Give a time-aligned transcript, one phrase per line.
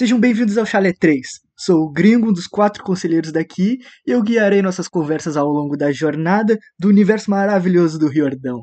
[0.00, 1.26] Sejam bem-vindos ao Chalé 3.
[1.54, 5.76] Sou o gringo, um dos quatro conselheiros daqui, e eu guiarei nossas conversas ao longo
[5.76, 8.62] da jornada do universo maravilhoso do Riordão.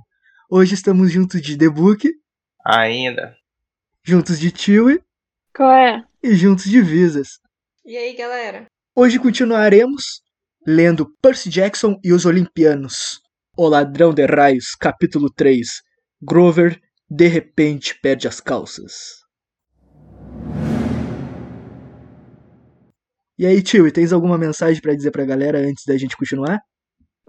[0.50, 2.10] Hoje estamos juntos de The Book,
[2.66, 3.36] Ainda.
[4.04, 5.00] juntos de Chewie
[5.56, 6.04] Qual é?
[6.24, 7.34] e juntos de Visas.
[7.86, 8.66] E aí, galera?
[8.96, 10.24] Hoje continuaremos
[10.66, 13.22] lendo Percy Jackson e os Olimpianos.
[13.56, 15.68] O Ladrão de Raios, capítulo 3.
[16.20, 19.27] Grover de repente perde as calças.
[23.40, 26.60] E aí, tio, tens alguma mensagem pra dizer pra galera antes da gente continuar?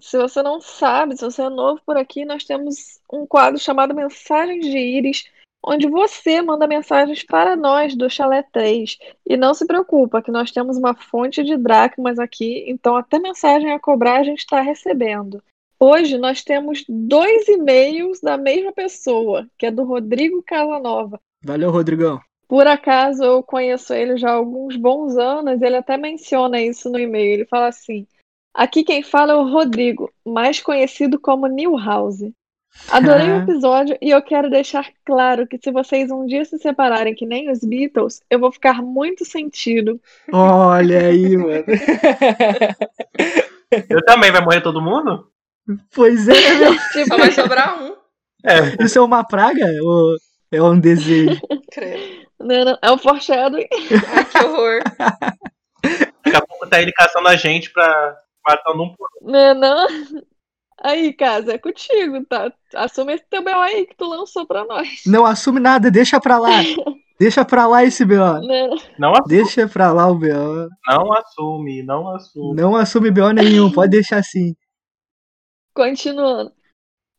[0.01, 3.93] Se você não sabe, se você é novo por aqui, nós temos um quadro chamado
[3.93, 5.25] Mensagens de Íris,
[5.63, 8.97] onde você manda mensagens para nós do Chalé 3.
[9.27, 13.71] E não se preocupa, que nós temos uma fonte de dracmas aqui, então até mensagem
[13.71, 15.43] a cobrar a gente está recebendo.
[15.79, 21.19] Hoje nós temos dois e-mails da mesma pessoa, que é do Rodrigo Casanova.
[21.43, 22.19] Valeu, Rodrigão.
[22.49, 26.99] Por acaso eu conheço ele já há alguns bons anos, ele até menciona isso no
[26.99, 27.33] e-mail.
[27.33, 28.07] Ele fala assim:
[28.51, 32.33] Aqui quem fala é o Rodrigo, mais conhecido como Newhouse.
[32.89, 37.13] Adorei o episódio e eu quero deixar claro que se vocês um dia se separarem
[37.13, 40.01] que nem os Beatles, eu vou ficar muito sentido.
[40.31, 41.65] Olha aí, mano.
[43.87, 45.27] Eu também, vai morrer todo mundo?
[45.93, 46.73] pois é, meu.
[46.91, 47.95] Tipo, Só vai sobrar um.
[48.43, 48.83] É.
[48.83, 50.15] Isso é uma praga ou
[50.51, 51.39] é um desejo?
[51.71, 52.28] Credo.
[52.39, 53.67] Não, não, é o foreshadowing.
[54.15, 54.81] Ai, que horror.
[56.23, 59.31] Daqui a pouco tá ele caçando a gente pra matando um por um.
[59.31, 59.87] Não, não.
[60.81, 62.51] Aí, casa, é contigo, tá?
[62.73, 63.59] Assume esse teu B.O.
[63.59, 65.01] aí que tu lançou pra nós.
[65.05, 66.49] Não assume nada, deixa pra lá.
[67.19, 68.15] Deixa pra lá esse BO.
[68.15, 70.69] Não, Não assume, Deixa pra lá o BO.
[70.87, 72.61] não assume, não assume.
[72.61, 74.55] Não assume BO nenhum, pode deixar assim.
[75.73, 76.53] Continuando.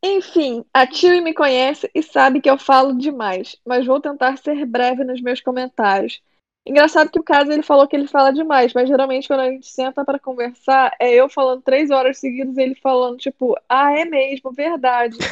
[0.02, 4.64] Enfim, a Tio me conhece e sabe que eu falo demais, mas vou tentar ser
[4.64, 6.22] breve nos meus comentários.
[6.66, 9.66] Engraçado que o caso ele falou que ele fala demais, mas geralmente quando a gente
[9.66, 14.04] senta pra conversar, é eu falando três horas seguidas e ele falando, tipo, ah, é
[14.04, 15.16] mesmo, verdade.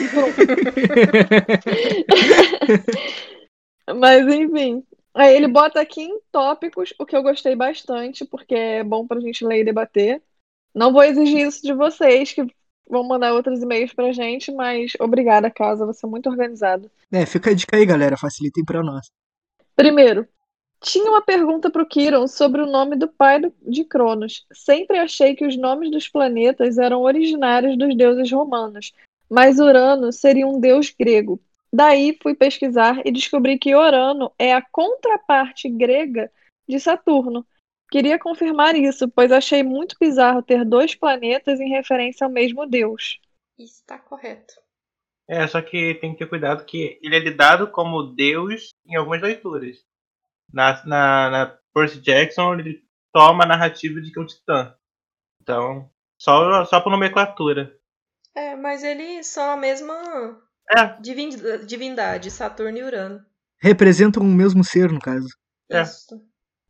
[3.97, 4.85] Mas enfim.
[5.15, 9.21] Aí ele bota aqui em tópicos, o que eu gostei bastante, porque é bom pra
[9.21, 10.23] gente ler e debater.
[10.75, 12.47] Não vou exigir isso de vocês, que
[12.89, 16.91] vão mandar outros e-mails pra gente, mas obrigada, casa, você é muito organizado.
[17.13, 18.17] É, fica a dica aí, galera.
[18.17, 19.07] Facilitem pra nós.
[19.77, 20.27] Primeiro,
[20.81, 24.47] tinha uma pergunta pro Kiron sobre o nome do pai do- de Cronos.
[24.53, 28.93] Sempre achei que os nomes dos planetas eram originários dos deuses romanos,
[29.29, 31.41] mas Urano seria um deus grego.
[31.73, 36.31] Daí fui pesquisar e descobri que Urano é a contraparte grega
[36.69, 37.45] de Saturno.
[37.91, 43.19] Queria confirmar isso, pois achei muito bizarro ter dois planetas em referência ao mesmo deus.
[43.59, 44.55] Isso tá correto.
[45.27, 49.21] É, só que tem que ter cuidado que ele é lidado como Deus em algumas
[49.21, 49.77] leituras.
[50.53, 52.83] Na, na, na Percy Jackson, ele
[53.13, 54.75] toma a narrativa de que é um titã.
[55.43, 57.79] Então, só, só por nomenclatura.
[58.35, 59.95] É, mas eles são a mesma
[60.71, 63.25] É, divin- divindade, Saturno e Urano.
[63.61, 65.29] Representam o mesmo ser, no caso.
[65.71, 65.83] É.
[65.83, 66.23] Isso.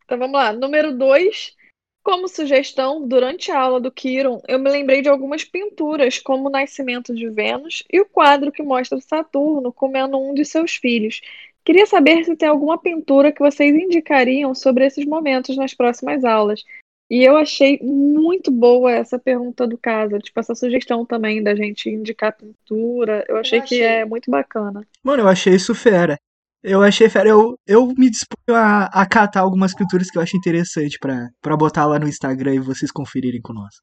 [0.09, 0.55] Então vamos lá.
[0.55, 1.55] Número 2.
[2.03, 6.51] Como sugestão, durante a aula do Kiron, eu me lembrei de algumas pinturas, como o
[6.51, 11.21] Nascimento de Vênus e o quadro que mostra Saturno comendo um de seus filhos.
[11.63, 16.65] Queria saber se tem alguma pintura que vocês indicariam sobre esses momentos nas próximas aulas.
[17.11, 21.91] E eu achei muito boa essa pergunta do Casa, tipo, essa sugestão também da gente
[21.91, 23.27] indicar pintura.
[23.29, 23.83] Eu achei que achei.
[23.83, 24.87] é muito bacana.
[25.03, 26.19] Mano, eu achei isso fera.
[26.63, 27.29] Eu achei fera.
[27.29, 31.57] Eu, eu me disponho a, a catar algumas pinturas que eu acho interessante pra, pra
[31.57, 33.75] botar lá no Instagram e vocês conferirem com nós.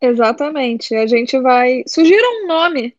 [0.00, 0.94] Exatamente.
[0.94, 1.82] A gente vai.
[1.86, 2.96] Sugira um nome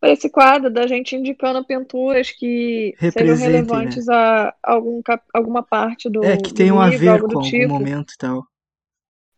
[0.00, 5.00] para esse quadro da gente indicando pinturas que sejam Representem, relevantes a algum,
[5.32, 7.72] alguma parte do, é, que tenham a ver com algum tipo.
[7.72, 8.44] momento e tal.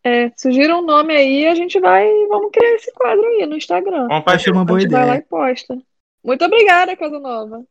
[0.03, 2.07] É, sugira um nome aí e a gente vai.
[2.27, 4.07] Vamos criar esse quadro aí no Instagram.
[4.23, 4.51] fazer.
[4.51, 5.25] uma A boa gente vai lá ideia.
[5.25, 5.77] e posta.
[6.23, 7.63] Muito obrigada, Casa Nova.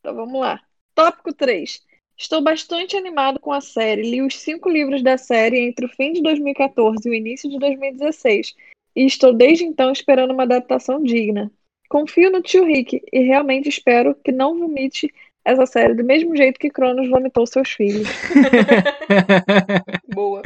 [0.00, 0.60] Então vamos lá.
[0.94, 1.80] Tópico 3.
[2.16, 4.02] Estou bastante animado com a série.
[4.02, 7.58] Li os cinco livros da série entre o fim de 2014 e o início de
[7.58, 8.54] 2016.
[8.96, 11.50] E estou desde então esperando uma adaptação digna.
[11.88, 15.12] Confio no tio Rick e realmente espero que não vomite
[15.44, 18.08] essa série do mesmo jeito que Cronos vomitou seus filhos.
[20.12, 20.42] Boa.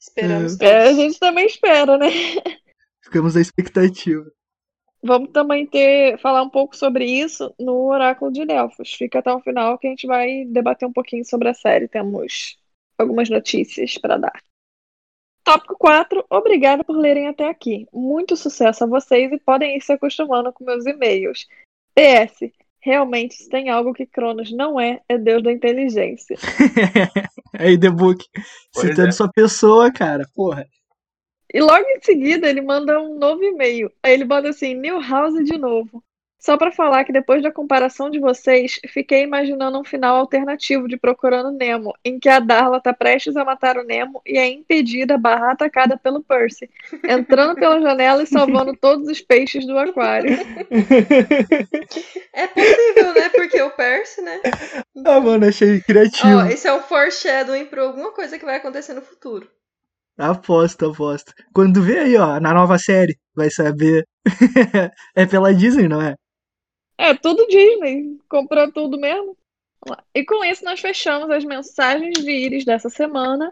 [0.00, 2.08] Esperamos É, a gente também espera, né?
[3.00, 4.24] Ficamos na expectativa.
[5.04, 8.94] Vamos também ter falar um pouco sobre isso no Oráculo de Delfos.
[8.94, 11.88] Fica até o final que a gente vai debater um pouquinho sobre a série.
[11.88, 12.56] Temos
[12.96, 14.42] algumas notícias para dar.
[15.44, 16.24] Tópico 4.
[16.30, 17.86] Obrigada por lerem até aqui.
[17.92, 21.46] Muito sucesso a vocês e podem ir se acostumando com meus e-mails.
[21.94, 22.52] PS.
[22.80, 26.36] Realmente, se tem algo que Cronos não é, é Deus da inteligência.
[27.56, 28.24] Aí, The Book,
[28.74, 29.12] Pois citando é.
[29.12, 30.68] sua pessoa, cara, porra.
[31.52, 33.90] E logo em seguida ele manda um novo e-mail.
[34.02, 36.02] Aí ele manda assim: Newhouse de novo.
[36.42, 40.96] Só pra falar que depois da comparação de vocês, fiquei imaginando um final alternativo de
[40.96, 45.16] Procurando Nemo, em que a Darla tá prestes a matar o Nemo e é impedida
[45.16, 46.68] barra atacada pelo Percy,
[47.08, 50.36] entrando pela janela e salvando todos os peixes do aquário.
[52.34, 53.28] É possível, né?
[53.28, 54.40] Porque o Percy, né?
[55.04, 56.38] ah, mano, achei criativo.
[56.38, 59.48] Ó, esse é um foreshadowing pra alguma coisa que vai acontecer no futuro.
[60.18, 61.32] Aposto, aposto.
[61.54, 64.06] Quando vê aí, ó, na nova série, vai saber.
[65.16, 66.14] é pela Disney, não é?
[66.98, 68.18] É, tudo Disney.
[68.28, 69.36] Comprou tudo mesmo.
[70.14, 73.50] E com isso nós fechamos as mensagens de íris dessa semana.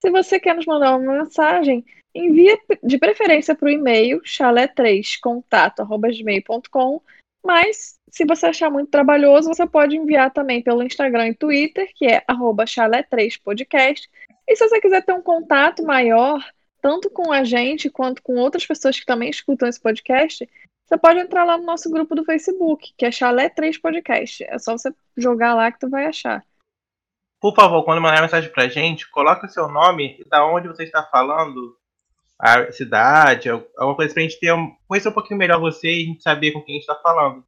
[0.00, 7.02] Se você quer nos mandar uma mensagem, envia de preferência para o e-mail chalé3contato.gmail.com
[7.44, 12.06] Mas, se você achar muito trabalhoso, você pode enviar também pelo Instagram e Twitter, que
[12.06, 14.08] é arroba chalé3podcast.
[14.52, 16.38] E se você quiser ter um contato maior,
[16.82, 20.46] tanto com a gente quanto com outras pessoas que também escutam esse podcast,
[20.84, 24.44] você pode entrar lá no nosso grupo do Facebook, que é Chalé 3 Podcast.
[24.44, 26.44] É só você jogar lá que tu vai achar.
[27.40, 30.84] Por favor, quando mandar mensagem pra gente, coloca o seu nome e da onde você
[30.84, 31.74] está falando,
[32.38, 36.06] a cidade, alguma coisa pra gente ter um, conhecer um pouquinho melhor você e a
[36.08, 37.42] gente saber com quem a gente tá falando.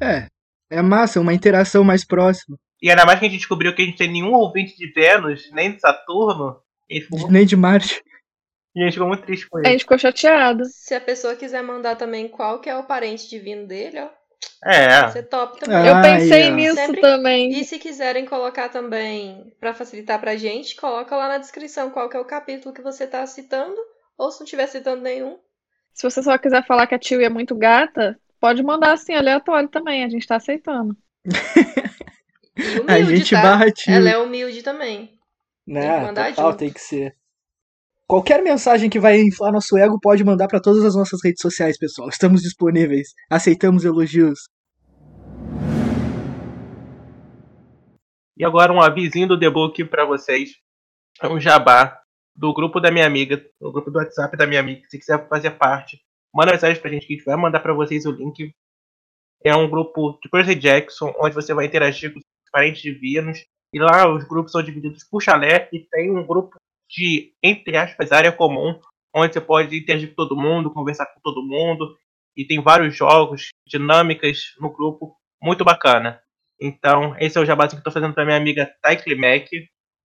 [0.00, 0.28] É.
[0.70, 2.56] É massa, uma interação mais próxima.
[2.82, 5.48] E ainda mais que a gente descobriu que a gente tem nenhum ouvinte de Vênus,
[5.52, 8.02] nem de Saturno, e, a Nem de Marte.
[8.74, 9.70] e a gente ficou muito triste com A isso.
[9.70, 10.64] gente ficou chateado.
[10.66, 14.08] Se a pessoa quiser mandar também qual que é o parente divino dele, ó,
[14.64, 15.76] É, você top também.
[15.78, 16.54] Ah, Eu pensei ó.
[16.54, 17.50] nisso Sempre- também.
[17.52, 22.16] E se quiserem colocar também, pra facilitar pra gente, coloca lá na descrição qual que
[22.16, 23.76] é o capítulo que você tá citando,
[24.18, 25.38] ou se não estiver citando nenhum.
[25.94, 29.68] Se você só quiser falar que a tio é muito gata, pode mandar assim, aleatório
[29.68, 30.02] também.
[30.04, 30.96] A gente tá aceitando.
[32.56, 33.42] Humilde, A gente tá?
[33.42, 33.92] barra tio.
[33.94, 35.18] Ela é humilde também.
[35.66, 35.80] Né?
[35.80, 36.58] Tem que mandar Total, junto.
[36.58, 37.16] tem que ser.
[38.06, 41.78] Qualquer mensagem que vai inflar nosso ego pode mandar pra todas as nossas redes sociais,
[41.78, 42.08] pessoal.
[42.08, 43.08] Estamos disponíveis.
[43.30, 44.38] Aceitamos elogios.
[48.36, 50.50] E agora um avisinho do The Book pra vocês.
[51.22, 51.98] É um jabá
[52.34, 54.82] do grupo da minha amiga, do grupo do WhatsApp da minha amiga.
[54.88, 55.98] Se quiser fazer parte,
[56.34, 58.52] manda mensagem pra gente que a gente vai mandar pra vocês o link.
[59.44, 63.44] É um grupo de Percy Jackson, onde você vai interagir com os parentes divinos.
[63.74, 66.56] E lá os grupos são divididos por chalé e tem um grupo
[66.90, 68.78] de, entre aspas, área comum,
[69.14, 71.96] onde você pode interagir com todo mundo, conversar com todo mundo.
[72.36, 76.20] E tem vários jogos, dinâmicas no grupo, muito bacana.
[76.60, 79.48] Então, esse é o jabazinho que tô fazendo pra minha amiga Taikli Mac.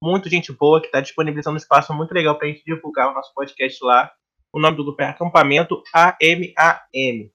[0.01, 3.33] Muito gente boa, que tá disponibilizando um espaço muito legal pra gente divulgar o nosso
[3.33, 4.11] podcast lá.
[4.53, 7.29] O nome do grupo é Acampamento AMAM.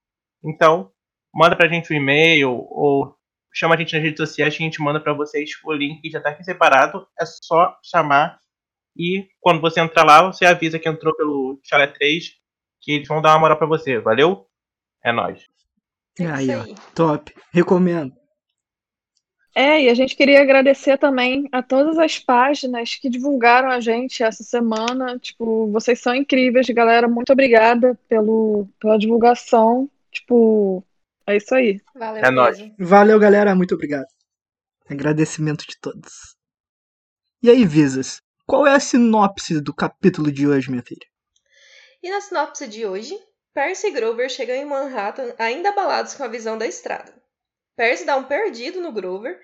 [0.44, 0.90] Então,
[1.34, 3.14] manda pra gente um e-mail ou
[3.52, 6.20] chama a gente nas redes sociais que a gente manda pra vocês o link já
[6.20, 7.06] tá aqui separado.
[7.20, 8.40] É só chamar
[8.96, 12.42] e quando você entrar lá, você avisa que entrou pelo Chalé 3
[12.80, 13.98] que eles vão dar uma moral pra você.
[13.98, 14.46] Valeu?
[15.04, 15.46] É nóis.
[16.18, 16.62] É aí, ó.
[16.62, 16.74] aí.
[16.94, 17.32] Top.
[17.52, 18.12] Recomendo.
[19.54, 24.22] É, e a gente queria agradecer também a todas as páginas que divulgaram a gente
[24.22, 25.18] essa semana.
[25.18, 27.06] Tipo, vocês são incríveis, galera.
[27.06, 29.88] Muito obrigada pelo, pela divulgação.
[30.10, 30.82] Tipo,
[31.26, 31.80] é isso aí.
[31.94, 32.58] Valeu É nóis.
[32.78, 33.54] Valeu, galera.
[33.54, 34.06] Muito obrigado.
[34.88, 36.36] Agradecimento de todos.
[37.42, 38.20] E aí, Visas?
[38.46, 41.06] Qual é a sinopse do capítulo de hoje, minha filha?
[42.02, 43.16] E na sinopse de hoje,
[43.54, 47.14] Percy e Grover chegam em Manhattan ainda abalados com a visão da estrada.
[47.76, 49.40] Percy dá um perdido no Grover,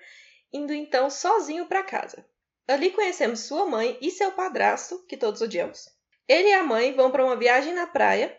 [0.51, 2.25] indo então sozinho para casa.
[2.67, 5.85] Ali conhecemos sua mãe e seu padrasto, que todos odiamos.
[6.27, 8.37] Ele e a mãe vão para uma viagem na praia,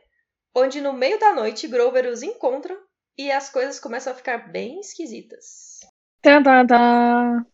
[0.54, 2.76] onde no meio da noite Grover os encontra
[3.20, 5.80] e as coisas começam a ficar bem esquisitas.
[6.22, 7.46] Tá, tá, tá.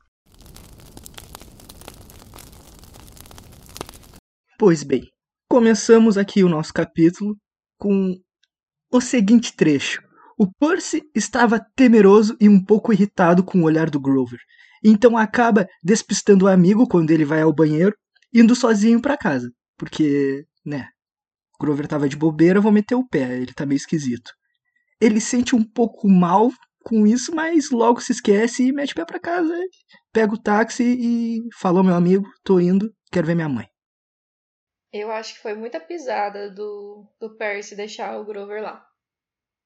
[4.57, 5.11] Pois bem,
[5.51, 7.37] começamos aqui o nosso capítulo
[7.79, 8.15] com
[8.93, 10.01] o seguinte trecho.
[10.39, 14.39] O Percy estava temeroso e um pouco irritado com o olhar do Grover,
[14.85, 17.97] então acaba despistando o amigo quando ele vai ao banheiro,
[18.33, 20.91] indo sozinho para casa, porque, né,
[21.59, 24.31] Grover tava de bobeira, vou meter o pé, ele tá meio esquisito.
[25.01, 26.51] Ele sente um pouco mal
[26.87, 29.53] com isso, mas logo se esquece e mete o pé pra casa,
[30.13, 33.69] pega o táxi e falou meu amigo, tô indo, quero ver minha mãe.
[34.93, 38.87] Eu acho que foi muita pisada do, do Percy deixar o Grover lá.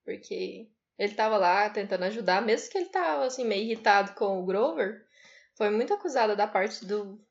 [0.02, 4.46] Porque ele tava lá tentando ajudar, mesmo que ele tava assim, meio irritado com o
[4.46, 5.04] Grover,
[5.56, 7.22] foi muito acusada da parte do,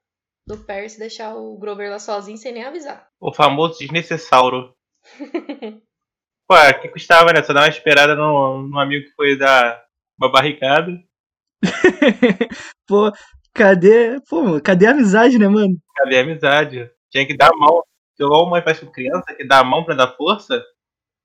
[0.45, 3.09] do Percy deixar o Grover lá sozinho sem nem avisar.
[3.19, 4.75] O famoso desnecessauro.
[6.49, 7.43] Pô, que custava, né?
[7.43, 9.85] Só dar uma esperada no, no amigo que foi dar
[10.19, 10.91] Uma barricada.
[12.87, 13.11] pô,
[13.53, 14.19] cadê.
[14.27, 15.77] Pô, cadê a amizade, né, mano?
[15.95, 16.89] Cadê a amizade?
[17.11, 17.83] Tinha que dar a mão.
[18.19, 20.61] Igual uma faz com criança, que dá a mão pra dar força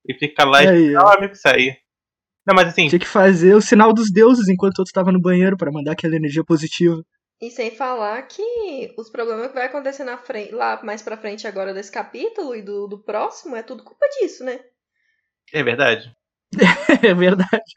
[0.07, 1.78] e fica lá e esperar o amigo sair.
[2.47, 5.57] Não, mas assim, Tinha que fazer o sinal dos deuses enquanto outro tava no banheiro
[5.57, 7.02] pra mandar aquela energia positiva.
[7.40, 11.47] E sem falar que os problemas que vai acontecer na frente, lá mais pra frente
[11.47, 14.61] agora desse capítulo e do, do próximo é tudo culpa disso, né?
[15.55, 16.13] É verdade.
[17.03, 17.75] É verdade.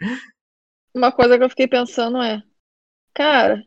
[0.93, 2.41] Uma coisa que eu fiquei pensando é,
[3.13, 3.63] cara,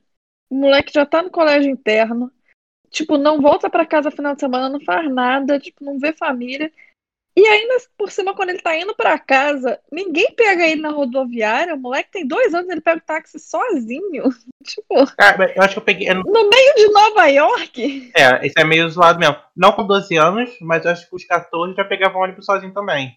[0.51, 2.31] o moleque já tá no colégio interno,
[2.91, 6.73] tipo, não volta pra casa final de semana, não faz nada, tipo, não vê família.
[7.37, 11.75] E ainda por cima, quando ele tá indo pra casa, ninguém pega ele na rodoviária.
[11.75, 14.25] O moleque tem dois anos, ele pega o táxi sozinho.
[14.65, 16.11] Tipo, Cara, eu acho que eu peguei.
[16.11, 18.13] eu- no meio de Nova York.
[18.15, 19.37] É, esse é meio zoado mesmo.
[19.57, 23.17] Não com 12 anos, mas eu acho que os 14 já pegavam ônibus sozinho também.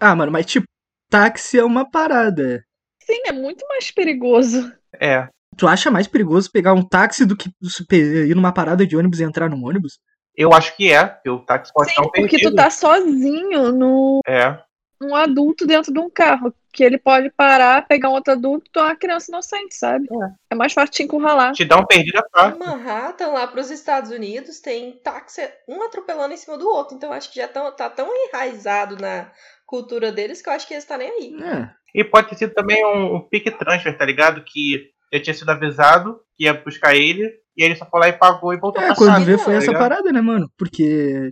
[0.00, 0.66] Ah, mano, mas tipo,
[1.10, 2.64] táxi é uma parada.
[3.02, 4.72] Sim, é muito mais perigoso.
[5.00, 5.28] É.
[5.56, 7.50] Tu acha mais perigoso pegar um táxi do que
[7.92, 9.98] ir numa parada de ônibus e entrar num ônibus?
[10.36, 12.50] Eu acho que é, porque o táxi pode Sim, estar um porque perdido.
[12.50, 14.58] tu tá sozinho no, É.
[15.00, 16.52] um adulto dentro de um carro.
[16.72, 20.06] Que ele pode parar, pegar um outro adulto e uma criança inocente, sabe?
[20.50, 21.52] É, mais fácil te encurralar.
[21.54, 22.58] Te dá um perdido é Em fácil.
[22.58, 26.94] Manhattan, lá pros Estados Unidos, tem táxi um atropelando em cima do outro.
[26.94, 29.30] Então acho que já tão, tá tão enraizado na
[29.66, 31.36] cultura deles que eu acho que eles tá nem aí.
[31.42, 31.70] É.
[31.94, 34.42] E pode ter sido também um, um pique transfer, tá ligado?
[34.44, 37.24] Que já tinha sido avisado que ia buscar ele,
[37.56, 39.58] e ele só foi lá e pagou e voltou É, pra quando vê foi tá
[39.58, 39.80] essa ligado?
[39.82, 40.46] parada, né, mano?
[40.58, 41.30] Porque,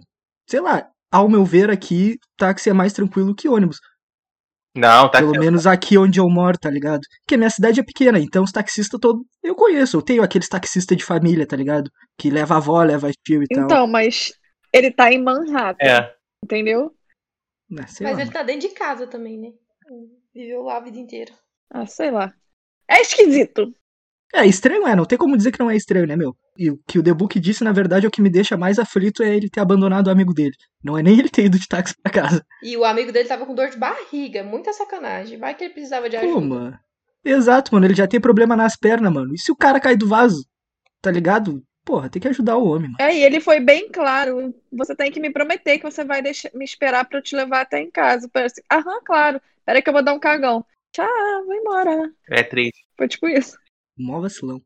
[0.48, 3.78] sei lá, ao meu ver aqui, táxi é mais tranquilo que ônibus.
[4.76, 7.02] Não, tá Pelo menos aqui onde eu moro, tá ligado?
[7.22, 9.96] Porque minha cidade é pequena, então os taxistas todos eu conheço.
[9.98, 11.88] Eu tenho aqueles taxistas de família, tá ligado?
[12.18, 13.64] Que leva avó, leva tio e tal.
[13.64, 14.32] Então, mas
[14.72, 16.12] ele tá em Manhattan, É.
[16.44, 16.90] entendeu?
[17.78, 19.52] É, sei Mas lá, ele tá dentro de casa também, né?
[20.34, 21.32] Viveu lá a vida inteira.
[21.70, 22.32] Ah, sei lá.
[22.88, 23.74] É esquisito.
[24.34, 26.36] É, estranho é, não tem como dizer que não é estranho, né, meu?
[26.58, 28.80] E o que o The Book disse, na verdade, é o que me deixa mais
[28.80, 30.56] aflito é ele ter abandonado o amigo dele.
[30.82, 32.44] Não é nem ele ter ido de táxi pra casa.
[32.60, 35.38] E o amigo dele tava com dor de barriga, muita sacanagem.
[35.38, 36.46] Vai que ele precisava de Pô, ajuda.
[36.46, 36.78] mano.
[37.24, 39.32] Exato, mano, ele já tem problema nas pernas, mano.
[39.34, 40.44] E se o cara cai do vaso?
[41.00, 41.62] Tá ligado?
[41.84, 42.96] Porra, tem que ajudar o homem, mano.
[42.98, 44.54] É, e ele foi bem claro.
[44.72, 47.60] Você tem que me prometer que você vai deixar, me esperar pra eu te levar
[47.60, 48.26] até em casa.
[48.26, 49.40] Eu falei assim, aham, claro.
[49.66, 50.64] Peraí que eu vou dar um cagão.
[50.92, 51.06] Tchau,
[51.44, 52.10] vou embora.
[52.30, 52.84] É triste.
[52.96, 53.58] Foi tipo isso.
[53.98, 54.62] Mó vacilão.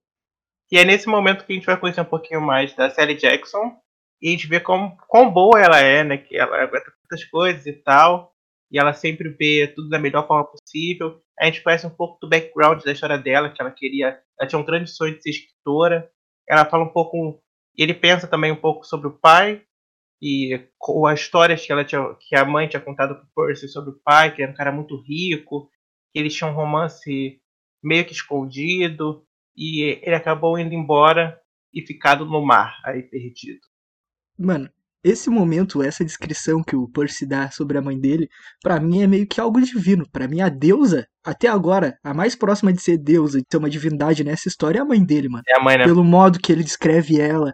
[0.70, 3.76] E é nesse momento que a gente vai conhecer um pouquinho mais da Sally Jackson.
[4.20, 6.18] E a gente vê como, quão boa ela é, né?
[6.18, 8.32] Que ela aguenta muitas coisas e tal.
[8.70, 11.20] E ela sempre vê tudo da melhor forma possível.
[11.40, 14.20] A gente conhece um pouco do background da história dela, que ela queria.
[14.38, 16.10] Ela tinha um grande sonho de ser escritora.
[16.48, 17.42] Ela fala um pouco.
[17.76, 19.62] Ele pensa também um pouco sobre o pai.
[20.20, 20.68] E
[21.06, 24.34] as histórias que, ela tinha, que a mãe tinha contado pro Percy sobre o pai,
[24.34, 25.70] que era um cara muito rico.
[26.12, 27.40] Que eles tinham um romance
[27.82, 29.24] meio que escondido.
[29.56, 31.40] E ele acabou indo embora
[31.72, 33.60] e ficado no mar, aí perdido.
[34.38, 34.70] Mano,
[35.02, 38.28] esse momento, essa descrição que o Percy dá sobre a mãe dele,
[38.62, 40.04] pra mim é meio que algo divino.
[40.10, 43.70] Pra mim, a deusa, até agora, a mais próxima de ser deusa, de ter uma
[43.70, 45.44] divindade nessa história é a mãe dele, mano.
[45.46, 45.84] É a mãe, né?
[45.84, 47.52] Pelo modo que ele descreve ela.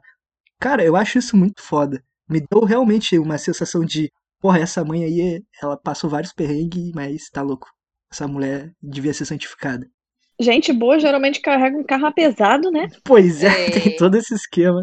[0.61, 2.03] Cara, eu acho isso muito foda.
[2.29, 4.11] Me deu realmente uma sensação de,
[4.41, 7.69] porra, essa mãe aí, ela passou vários perrengues, mas tá louco.
[8.11, 9.87] Essa mulher devia ser santificada.
[10.41, 12.89] Gente boa geralmente carrega um carro pesado, né?
[13.05, 13.71] Pois é, É.
[13.71, 14.81] tem todo esse esquema.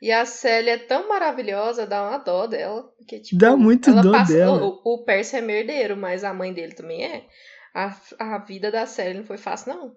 [0.00, 2.82] E a Célia é tão maravilhosa, dá uma dó dela.
[2.96, 4.64] Porque, tipo, Dá muito ela dó passa- dela.
[4.64, 7.26] O, o Percy é merdeiro, mas a mãe dele também é.
[7.74, 9.96] A, a vida da Célia não foi fácil, não.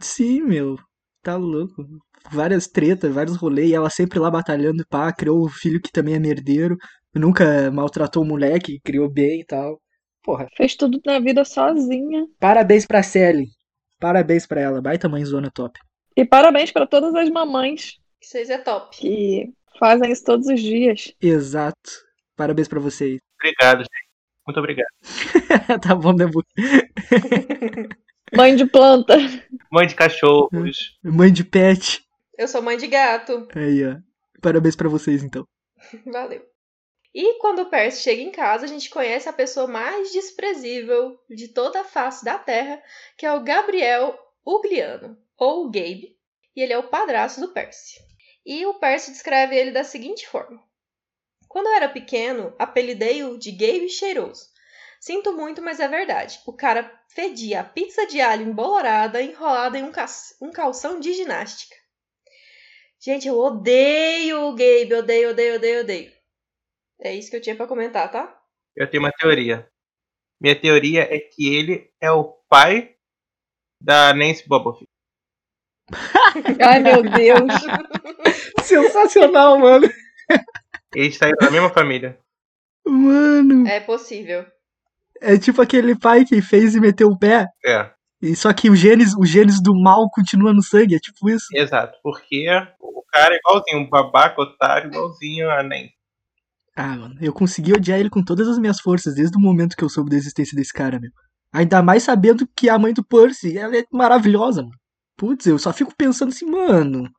[0.00, 0.76] Sim, meu.
[1.22, 1.84] Tá louco.
[2.32, 6.14] Várias tretas, vários rolês, e ela sempre lá batalhando, pá, criou um filho que também
[6.14, 6.76] é merdeiro,
[7.14, 9.80] nunca maltratou o moleque, criou bem e tal.
[10.22, 12.26] Porra, Fez tudo na vida sozinha.
[12.38, 13.46] parabéns pra Sally.
[14.02, 15.78] Parabéns pra ela, baita mãezona top.
[16.16, 18.96] E parabéns pra todas as mamães Que vocês é top.
[18.96, 21.14] que fazem isso todos os dias.
[21.22, 21.90] Exato.
[22.36, 23.20] Parabéns pra vocês.
[23.38, 24.08] Obrigado, gente.
[24.44, 24.88] Muito obrigado.
[25.80, 26.42] tá bom, Debu.
[28.36, 29.16] Mãe de planta.
[29.70, 30.98] Mãe de cachorros.
[31.04, 32.02] Mãe de pet.
[32.36, 33.46] Eu sou mãe de gato.
[33.54, 33.98] Aí, ó.
[34.40, 35.46] Parabéns pra vocês, então.
[36.12, 36.42] Valeu.
[37.14, 41.48] E quando o Percy chega em casa, a gente conhece a pessoa mais desprezível de
[41.48, 42.82] toda a face da Terra,
[43.16, 46.16] que é o Gabriel Ugliano, ou Gabe,
[46.56, 47.98] e ele é o padrasto do Percy.
[48.44, 50.62] E o Percy descreve ele da seguinte forma:
[51.48, 54.50] Quando eu era pequeno, apelidei-o de Gabe Cheiroso.
[55.00, 56.40] Sinto muito, mas é verdade.
[56.46, 60.06] O cara fedia a pizza de alho embolorada enrolada em um, ca-
[60.40, 61.76] um calção de ginástica.
[63.00, 66.12] Gente, eu odeio o Gabe, odeio, odeio, odeio, odeio.
[67.02, 68.38] É isso que eu tinha pra comentar, tá?
[68.76, 69.68] Eu tenho uma teoria.
[70.40, 72.94] Minha teoria é que ele é o pai
[73.80, 74.88] da Nancy Bubblefield.
[76.64, 77.52] Ai, meu Deus.
[78.64, 79.88] Sensacional, mano.
[80.94, 82.18] Eles saíram da mesma família.
[82.86, 83.66] Mano.
[83.66, 84.46] É possível.
[85.20, 87.46] É tipo aquele pai que fez e meteu o pé.
[87.64, 87.90] É,
[88.20, 91.46] E só que o genes, o genes do mal continua no sangue, é tipo isso.
[91.54, 91.98] exato.
[92.02, 92.46] Porque
[92.80, 95.94] o cara é igualzinho, um babaca, otário, igualzinho a Nancy.
[96.74, 99.84] Ah, mano, eu consegui odiar ele com todas as minhas forças desde o momento que
[99.84, 101.10] eu soube da existência desse cara, meu.
[101.52, 104.74] Ainda mais sabendo que a mãe do Percy, ela é maravilhosa, mano.
[105.16, 107.10] Putz, eu só fico pensando assim, mano.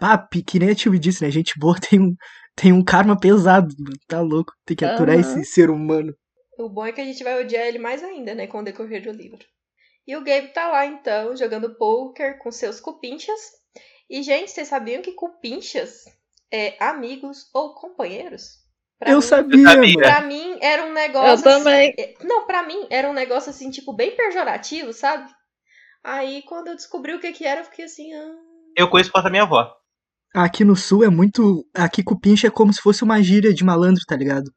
[0.00, 1.30] Ah, que nem a Tio disse, né?
[1.30, 2.14] Gente boa tem um,
[2.54, 3.96] tem um karma pesado, mano.
[4.08, 4.52] Tá louco.
[4.64, 5.20] Tem que aturar Aham.
[5.20, 6.12] esse ser humano.
[6.58, 9.02] O bom é que a gente vai odiar ele mais ainda, né, com o decorrer
[9.02, 9.44] do livro.
[10.06, 13.40] E o Gabe tá lá, então, jogando poker com seus cupinchas.
[14.08, 16.04] E, gente, vocês sabiam que cupinchas
[16.52, 18.64] é amigos ou companheiros?
[18.98, 19.94] Pra eu mim, sabia, Eu sabia.
[19.94, 19.98] mano.
[20.06, 21.30] Pra mim, era um negócio...
[21.48, 21.94] Eu também.
[21.98, 25.30] assim- Não, pra mim, era um negócio, assim, tipo, bem pejorativo, sabe?
[26.02, 28.12] Aí, quando eu descobri o que que era, eu fiquei assim...
[28.14, 28.34] Ah...
[28.76, 29.70] Eu conheço por causa da minha avó.
[30.34, 31.66] Aqui no sul é muito.
[31.74, 34.50] Aqui cupincha é como se fosse uma gíria de malandro, tá ligado?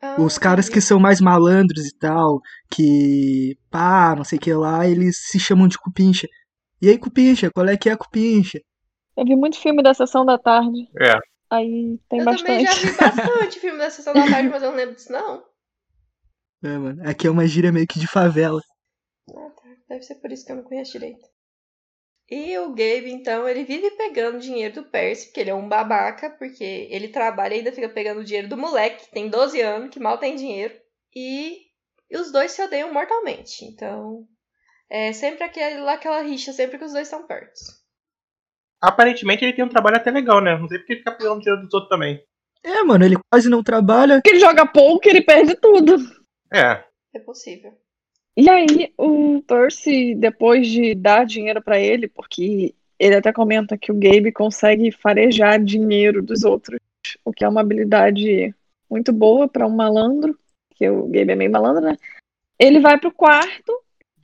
[0.00, 4.52] ah, Os caras que são mais malandros e tal, que pá, não sei o que
[4.54, 6.26] lá, eles se chamam de cupincha.
[6.80, 8.58] E aí, cupincha, qual é que é a cupincha?
[9.16, 10.88] Eu vi muito filme da sessão da tarde.
[11.00, 11.14] É.
[11.50, 12.46] Aí tem Eu bastante.
[12.46, 15.44] também já vi bastante filme da Sessão da Tarde, mas eu não lembro disso, não.
[16.62, 18.60] É, mano, aqui é uma gíria meio que de favela.
[19.30, 19.76] Ah, tá.
[19.88, 21.24] Deve ser por isso que eu não conheço direito.
[22.30, 26.30] E o Gabe, então, ele vive pegando dinheiro do Percy, porque ele é um babaca,
[26.30, 29.90] porque ele trabalha e ainda fica pegando o dinheiro do moleque, que tem 12 anos,
[29.90, 30.74] que mal tem dinheiro.
[31.14, 31.62] E,
[32.10, 33.64] e os dois se odeiam mortalmente.
[33.64, 34.26] Então,
[34.90, 37.60] é sempre aquele, aquela rixa, sempre que os dois estão perto.
[38.80, 40.56] Aparentemente ele tem um trabalho até legal, né?
[40.56, 42.22] Não sei porque ele fica pegando dinheiro dos outros também.
[42.62, 44.16] É, mano, ele quase não trabalha.
[44.16, 45.96] Porque ele joga poker e perde tudo.
[46.52, 46.84] É.
[47.14, 47.72] É possível.
[48.36, 53.90] E aí, o Percy, depois de dar dinheiro pra ele, porque ele até comenta que
[53.90, 56.78] o Gabe consegue farejar dinheiro dos outros,
[57.24, 58.54] o que é uma habilidade
[58.90, 60.38] muito boa pra um malandro,
[60.74, 61.96] que o Gabe é meio malandro, né?
[62.58, 63.72] Ele vai pro quarto,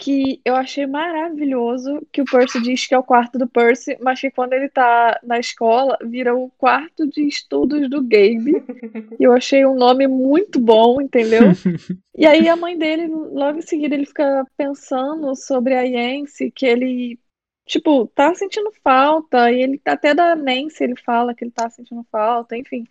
[0.03, 4.21] que eu achei maravilhoso, que o Percy diz que é o quarto do Percy, mas
[4.21, 8.53] que quando ele tá na escola, vira o quarto de estudos do Gabe.
[9.21, 11.43] E eu achei um nome muito bom, entendeu?
[12.15, 16.67] E aí a mãe dele, logo em seguida, ele fica pensando sobre a Yancy, que
[16.67, 17.19] ele,
[17.67, 22.05] tipo, tá sentindo falta, e ele até da Nancy ele fala que ele tá sentindo
[22.13, 22.87] falta, enfim.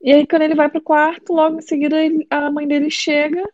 [0.00, 3.44] E aí quando ele vai pro quarto, logo em seguida ele- a mãe dele chega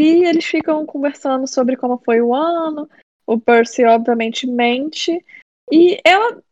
[0.00, 2.88] e eles ficam conversando sobre como foi o ano.
[3.26, 5.24] O Percy obviamente mente
[5.70, 6.42] e ela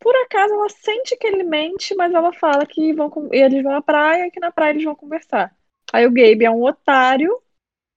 [0.00, 3.82] por acaso ela sente que ele mente, mas ela fala que vão eles vão à
[3.82, 5.54] praia e que na praia eles vão conversar.
[5.92, 7.38] Aí o Gabe é um otário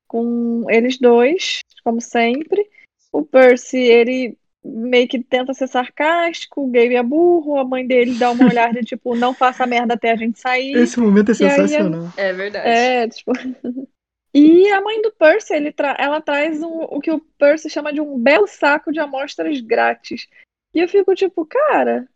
[0.07, 2.65] com eles dois, como sempre.
[3.11, 8.17] O Percy, ele meio que tenta ser sarcástico, o Gabe é burro, a mãe dele
[8.17, 10.75] dá uma olhada tipo, não faça merda até a gente sair.
[10.75, 12.11] Esse momento é E aí, sensacional.
[12.17, 12.67] É verdade.
[12.67, 13.31] É, tipo.
[14.37, 17.91] E a mãe do Percy, ele tra- ela traz um- o que o Percy chama
[17.91, 20.27] de um belo saco de amostras grátis.
[20.73, 22.07] E eu fico tipo, cara,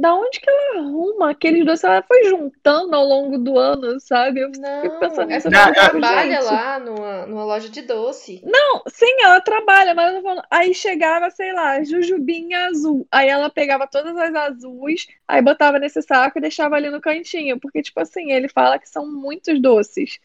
[0.00, 1.84] da onde que ela arruma aqueles doces?
[1.84, 4.40] Ela foi juntando ao longo do ano, sabe?
[4.40, 5.48] Eu fico Não, pensando é nisso.
[5.48, 6.44] ela fico, trabalha gente.
[6.44, 8.42] lá numa, numa loja de doce.
[8.42, 13.06] Não, sim, ela trabalha, mas eu tô falando, aí chegava, sei lá, jujubinha azul.
[13.12, 17.60] Aí ela pegava todas as azuis, aí botava nesse saco e deixava ali no cantinho.
[17.60, 20.18] Porque, tipo assim, ele fala que são muitos doces.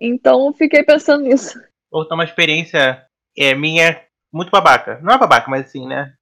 [0.00, 1.58] Então eu fiquei pensando nisso.
[1.90, 3.04] Contar uma experiência
[3.36, 4.00] é, minha
[4.32, 4.98] muito babaca.
[5.02, 6.12] Não é babaca, mas assim, né?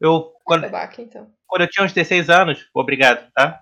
[0.00, 1.30] Eu, quando, Babaca, então.
[1.46, 3.60] quando eu tinha uns 16 anos, obrigado, tá?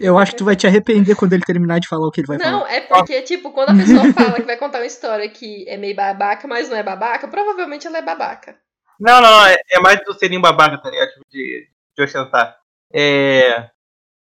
[0.00, 2.28] Eu acho que tu vai te arrepender quando ele terminar de falar o que ele
[2.28, 2.50] vai falar.
[2.50, 5.76] Não, é porque, tipo, quando a pessoa fala que vai contar uma história que é
[5.76, 8.56] meio babaca, mas não é babaca, provavelmente ela é babaca.
[8.98, 11.08] Não, não, não, é, é mais do serinho babaca, tá ligado?
[11.08, 12.56] Tipo, de, de ostentar.
[12.94, 13.68] É,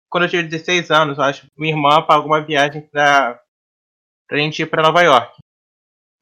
[0.08, 3.38] quando eu tinha 16 anos, eu acho, minha irmã pagou uma viagem pra,
[4.32, 5.36] pra gente ir pra Nova York.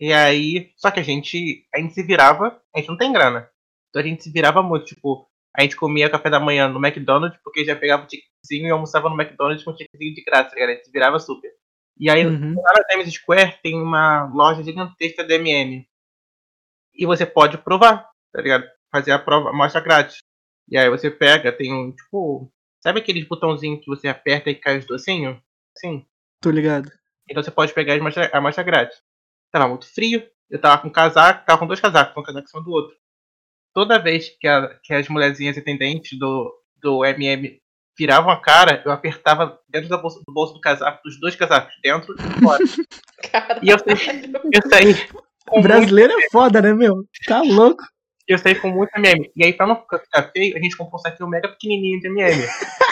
[0.01, 3.49] E aí, só que a gente, a gente se virava, a gente não tem grana.
[3.88, 7.38] Então a gente se virava muito, tipo, a gente comia café da manhã no McDonald's,
[7.44, 10.55] porque já pegava o ticketzinho e almoçava no McDonald's com o ticketzinho de graça, tá
[10.57, 10.70] ligado?
[10.70, 11.53] A gente se virava super.
[11.96, 12.55] E aí, Uhum.
[12.57, 15.87] lá na Times Square tem uma loja gigantesca da MM.
[16.94, 18.66] E você pode provar, tá ligado?
[18.90, 20.18] Fazer a prova, amostra grátis.
[20.68, 22.51] E aí você pega, tem um, tipo.
[22.83, 25.38] Sabe aqueles botãozinhos que você aperta e cai os docinhos?
[25.79, 26.05] Sim.
[26.42, 26.90] Tô ligado.
[27.30, 28.98] Então você pode pegar a amostra, a amostra grátis.
[29.52, 32.62] Tava muito frio, eu tava com casaco, tava com dois casacos, um casaco em cima
[32.64, 32.96] do outro.
[33.72, 37.58] Toda vez que, a- que as mulherzinhas atendentes do, do MM
[37.96, 41.72] viravam a cara, eu apertava dentro da bolsa- do bolso do casaco, dos dois casacos,
[41.82, 42.62] dentro e fora.
[43.62, 44.94] E eu, saí- eu saí,
[45.46, 47.04] com Brasileiro é foda, né, meu?
[47.26, 47.82] Tá louco.
[48.26, 49.30] Eu saí com muito MM.
[49.36, 52.42] E aí, pra não ficar feio, a gente comprou um saquinho mega pequenininho de MM.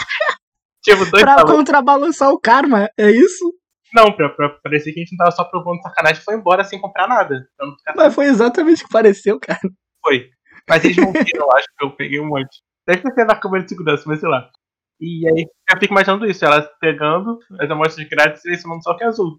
[0.83, 1.51] tipo, dois Pra tamanhos.
[1.57, 3.53] contrabalançar o karma, é isso?
[3.93, 6.79] Não, pra, pra parecer que a gente não tava só provando sacanagem, foi embora sem
[6.79, 7.47] comprar nada.
[7.57, 9.59] Pra não ficar Mas foi exatamente o que pareceu, cara.
[10.03, 10.29] Foi.
[10.69, 12.61] Mas eles não viram, eu acho que eu peguei um monte.
[12.87, 14.49] Deve ter sido na câmera de segurança, mas sei lá.
[15.01, 19.03] E aí eu fico imaginando isso, elas pegando as amostras grátis e selecionando só que
[19.03, 19.37] é azul.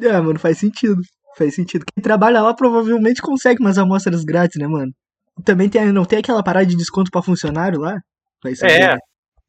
[0.00, 1.00] É, mano, faz sentido.
[1.36, 1.84] Faz sentido.
[1.94, 4.92] Quem trabalha lá provavelmente consegue umas amostras grátis, né, mano?
[5.44, 7.96] Também tem, não tem aquela parada de desconto pra funcionário lá?
[8.42, 8.94] Vai saber, É.
[8.94, 8.98] né?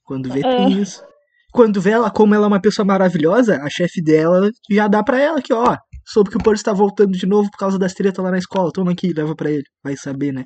[0.03, 0.43] Quando vê, É.
[0.43, 1.03] tem isso.
[1.51, 5.19] Quando vê ela, como ela é uma pessoa maravilhosa, a chefe dela já dá pra
[5.19, 8.23] ela que, ó, soube que o Percy tá voltando de novo por causa das tretas
[8.23, 8.71] lá na escola.
[8.71, 9.63] Toma aqui, leva pra ele.
[9.83, 10.45] Vai saber, né?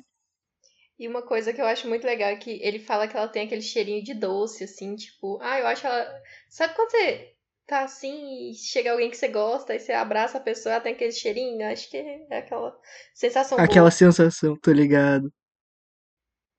[0.98, 3.46] E uma coisa que eu acho muito legal é que ele fala que ela tem
[3.46, 6.22] aquele cheirinho de doce, assim, tipo, ah, eu acho ela.
[6.48, 7.32] Sabe quando você
[7.66, 10.94] tá assim e chega alguém que você gosta e você abraça a pessoa, ela tem
[10.94, 11.62] aquele cheirinho?
[11.62, 12.76] Eu acho que é aquela
[13.14, 13.90] sensação Aquela boa.
[13.90, 15.32] sensação, tô ligado.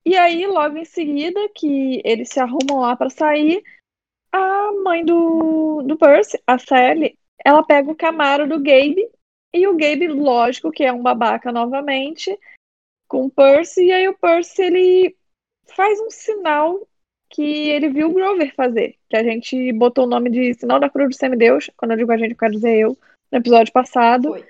[0.06, 3.62] E aí, logo em seguida, que eles se arrumam lá pra sair,
[4.36, 9.10] a mãe do, do Percy, a Sally, ela pega o Camaro do Gabe,
[9.54, 12.38] e o Gabe, lógico, que é um babaca novamente,
[13.08, 15.16] com o Percy, e aí o Percy, ele
[15.76, 16.86] faz um sinal
[17.30, 20.90] que ele viu o Grover fazer, que a gente botou o nome de Sinal da
[20.90, 22.98] Cruz do Semideus, quando eu digo a gente, eu quero dizer eu,
[23.32, 24.30] no episódio passado.
[24.30, 24.46] Foi.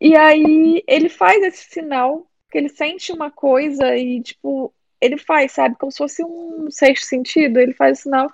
[0.00, 5.52] E aí ele faz esse sinal, que ele sente uma coisa e, tipo, ele faz,
[5.52, 5.76] sabe?
[5.76, 8.30] Como se fosse um sexto sentido, ele faz o sinal.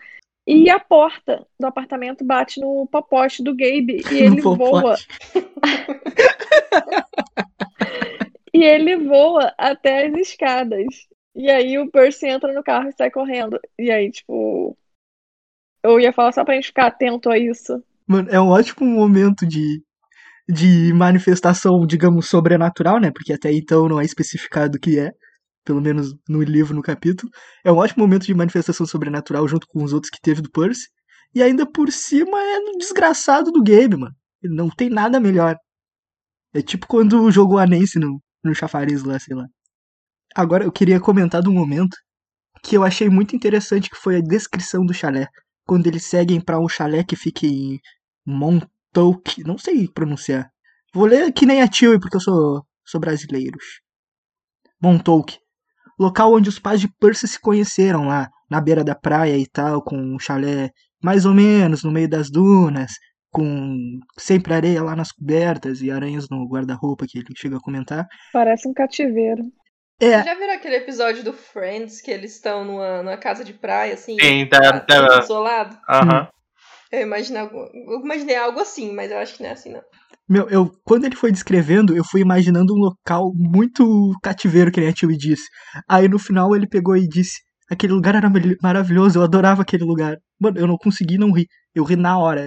[0.50, 4.96] E a porta do apartamento bate no popote do Gabe e ele voa.
[8.54, 10.86] E ele voa até as escadas.
[11.36, 13.60] E aí o Percy entra no carro e sai correndo.
[13.78, 14.76] E aí, tipo.
[15.84, 17.80] Eu ia falar só pra gente ficar atento a isso.
[18.06, 19.80] Mano, é um ótimo momento de,
[20.48, 23.12] de manifestação, digamos, sobrenatural, né?
[23.12, 25.12] Porque até então não é especificado o que é.
[25.68, 27.30] Pelo menos no livro, no capítulo.
[27.62, 30.88] É um ótimo momento de manifestação sobrenatural junto com os outros que teve do Percy.
[31.34, 34.14] E ainda por cima é no desgraçado do Gabe, mano.
[34.42, 35.58] Ele não tem nada melhor.
[36.54, 39.44] É tipo quando jogou a Nancy no, no chafariz lá, sei lá.
[40.34, 41.98] Agora eu queria comentar de um momento
[42.62, 45.28] que eu achei muito interessante, que foi a descrição do chalé.
[45.66, 47.78] Quando eles seguem pra um chalé que fica em
[48.24, 50.50] Montauk, não sei pronunciar.
[50.94, 53.58] Vou ler que nem a Tio, porque eu sou, sou brasileiro.
[54.80, 55.38] Montauk.
[55.98, 59.82] Local onde os pais de Percy se conheceram lá, na beira da praia e tal,
[59.82, 60.70] com um chalé
[61.02, 62.92] mais ou menos no meio das dunas,
[63.30, 68.06] com sempre areia lá nas cobertas e aranhas no guarda-roupa que ele chega a comentar.
[68.32, 69.42] Parece um cativeiro.
[70.00, 73.94] É, Já viram aquele episódio do Friends que eles estão numa, numa casa de praia,
[73.94, 74.16] assim?
[74.20, 75.20] Sim, tá, tá tá.
[75.22, 75.76] isolado?
[75.88, 76.28] Aham.
[76.90, 79.82] Eu imaginei, algo, eu imaginei algo assim, mas eu acho que não é assim, não.
[80.28, 84.90] Meu, eu, quando ele foi descrevendo, eu fui imaginando um local muito cativeiro, que nem
[84.90, 85.44] a Tio disse.
[85.88, 87.38] Aí no final ele pegou e disse:
[87.70, 88.30] aquele lugar era
[88.62, 90.16] maravilhoso, eu adorava aquele lugar.
[90.40, 91.46] Mano, eu não consegui não rir.
[91.74, 92.46] Eu ri na hora.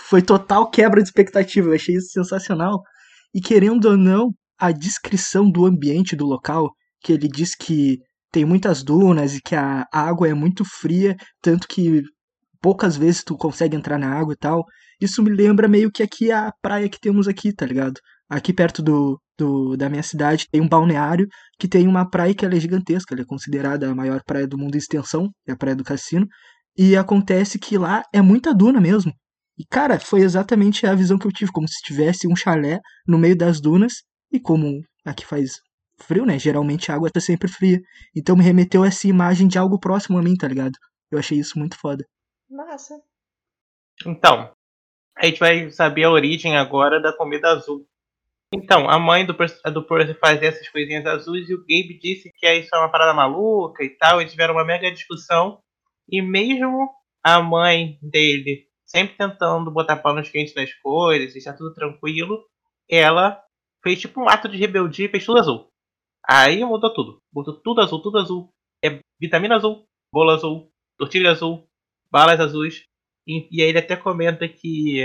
[0.00, 2.82] Foi total quebra de expectativa, eu achei isso sensacional.
[3.34, 7.98] E querendo ou não, a descrição do ambiente do local, que ele diz que
[8.30, 12.02] tem muitas dunas e que a água é muito fria, tanto que
[12.60, 14.64] poucas vezes tu consegue entrar na água e tal.
[15.00, 18.00] Isso me lembra meio que aqui a praia que temos aqui, tá ligado?
[18.28, 21.26] Aqui perto do, do da minha cidade tem um balneário
[21.58, 24.74] que tem uma praia que é gigantesca, ela é considerada a maior praia do mundo
[24.74, 26.26] em extensão, é a Praia do Cassino.
[26.76, 29.12] E acontece que lá é muita duna mesmo.
[29.58, 33.18] E cara, foi exatamente a visão que eu tive, como se tivesse um chalé no
[33.18, 35.54] meio das dunas e como aqui faz
[36.00, 36.38] frio, né?
[36.38, 37.80] Geralmente a água tá sempre fria.
[38.16, 40.76] Então me remeteu a essa imagem de algo próximo a mim, tá ligado?
[41.10, 42.04] Eu achei isso muito foda.
[42.50, 43.02] Massa.
[44.06, 44.52] Então,
[45.16, 47.86] a gente vai saber a origem agora da comida azul.
[48.54, 52.50] Então, a mãe do, do Percy fazia essas coisinhas azuis e o Gabe disse que
[52.50, 54.20] isso é uma parada maluca e tal.
[54.20, 55.60] Eles tiveram uma mega discussão.
[56.08, 56.90] E mesmo
[57.22, 62.42] a mãe dele sempre tentando botar panos quentes nas coisas, deixar tudo tranquilo,
[62.88, 63.40] ela
[63.82, 65.68] fez tipo um ato de rebeldia e fez tudo azul.
[66.26, 67.22] Aí mudou tudo.
[67.30, 68.50] Botou tudo azul, tudo azul.
[68.82, 71.67] É vitamina azul, bolo azul, tortilha azul,
[72.10, 72.84] balas azuis.
[73.26, 75.02] E, e aí ele até comenta que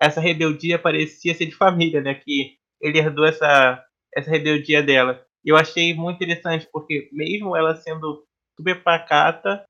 [0.00, 2.14] essa rebeldia parecia ser de família, né?
[2.14, 5.24] Que ele herdou essa, essa rebeldia dela.
[5.44, 9.64] E eu achei muito interessante, porque mesmo ela sendo super pacata,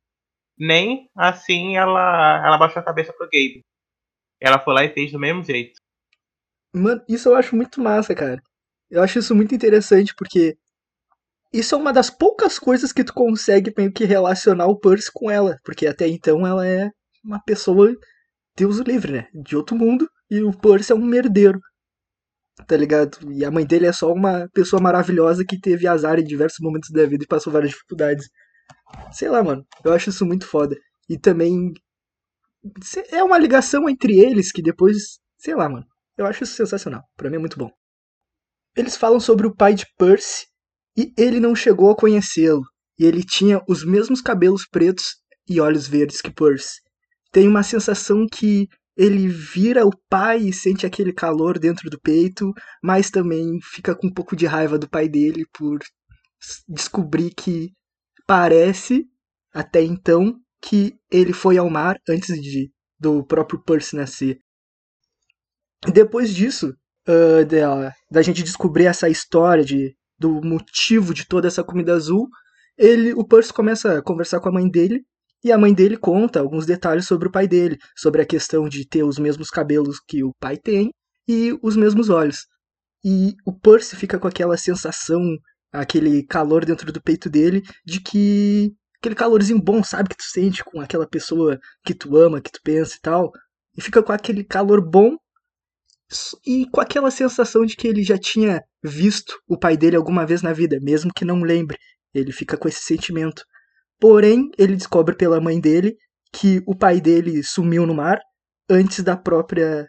[0.58, 3.62] nem assim ela, ela baixou a cabeça pro Gabe.
[4.40, 5.78] Ela foi lá e fez do mesmo jeito.
[6.74, 8.42] Mano, isso eu acho muito massa, cara.
[8.90, 10.56] Eu acho isso muito interessante porque
[11.52, 15.30] isso é uma das poucas coisas que tu consegue meio que relacionar o Percy com
[15.30, 16.90] ela, porque até então ela é
[17.24, 17.94] uma pessoa
[18.56, 19.28] Deus livre, né?
[19.34, 21.60] De outro mundo e o Percy é um merdeiro.
[22.66, 23.18] tá ligado?
[23.32, 26.90] E a mãe dele é só uma pessoa maravilhosa que teve azar em diversos momentos
[26.90, 28.28] da vida e passou várias dificuldades.
[29.12, 29.64] Sei lá, mano.
[29.84, 30.76] Eu acho isso muito foda.
[31.08, 31.72] E também.
[33.10, 35.18] É uma ligação entre eles que depois.
[35.38, 35.86] Sei lá, mano.
[36.16, 37.02] Eu acho isso sensacional.
[37.16, 37.70] Pra mim é muito bom.
[38.74, 40.46] Eles falam sobre o pai de Percy
[40.96, 42.62] e ele não chegou a conhecê-lo.
[42.98, 45.16] E ele tinha os mesmos cabelos pretos
[45.48, 46.80] e olhos verdes que Percy.
[47.30, 52.50] Tem uma sensação que ele vira o pai e sente aquele calor dentro do peito,
[52.82, 55.78] mas também fica com um pouco de raiva do pai dele por
[56.66, 57.72] descobrir que
[58.26, 59.04] parece,
[59.52, 64.38] até então, que ele foi ao mar antes de do próprio Percy nascer.
[65.92, 66.74] Depois disso,
[67.06, 72.28] uh, da, da gente descobrir essa história de, do motivo de toda essa comida azul,
[72.78, 75.04] ele, o Percy começa a conversar com a mãe dele
[75.42, 78.86] e a mãe dele conta alguns detalhes sobre o pai dele, sobre a questão de
[78.86, 80.90] ter os mesmos cabelos que o pai tem
[81.28, 82.46] e os mesmos olhos.
[83.04, 85.20] E o Percy fica com aquela sensação,
[85.72, 90.64] aquele calor dentro do peito dele, de que aquele calorzinho bom, sabe, que tu sente
[90.64, 93.30] com aquela pessoa que tu ama, que tu pensa e tal,
[93.76, 95.16] e fica com aquele calor bom
[96.46, 100.42] e com aquela sensação de que ele já tinha visto o pai dele alguma vez
[100.42, 101.78] na vida, mesmo que não lembre.
[102.14, 103.44] Ele fica com esse sentimento.
[103.98, 105.96] Porém, ele descobre pela mãe dele
[106.32, 108.20] que o pai dele sumiu no mar
[108.68, 109.88] antes da própria.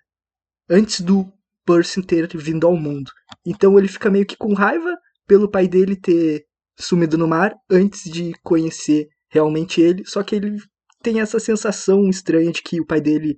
[0.69, 1.31] antes do
[1.65, 3.11] Percy ter vindo ao mundo.
[3.45, 6.45] Então ele fica meio que com raiva pelo pai dele ter
[6.79, 10.57] sumido no mar antes de conhecer realmente ele, só que ele
[11.03, 13.37] tem essa sensação estranha de que o pai dele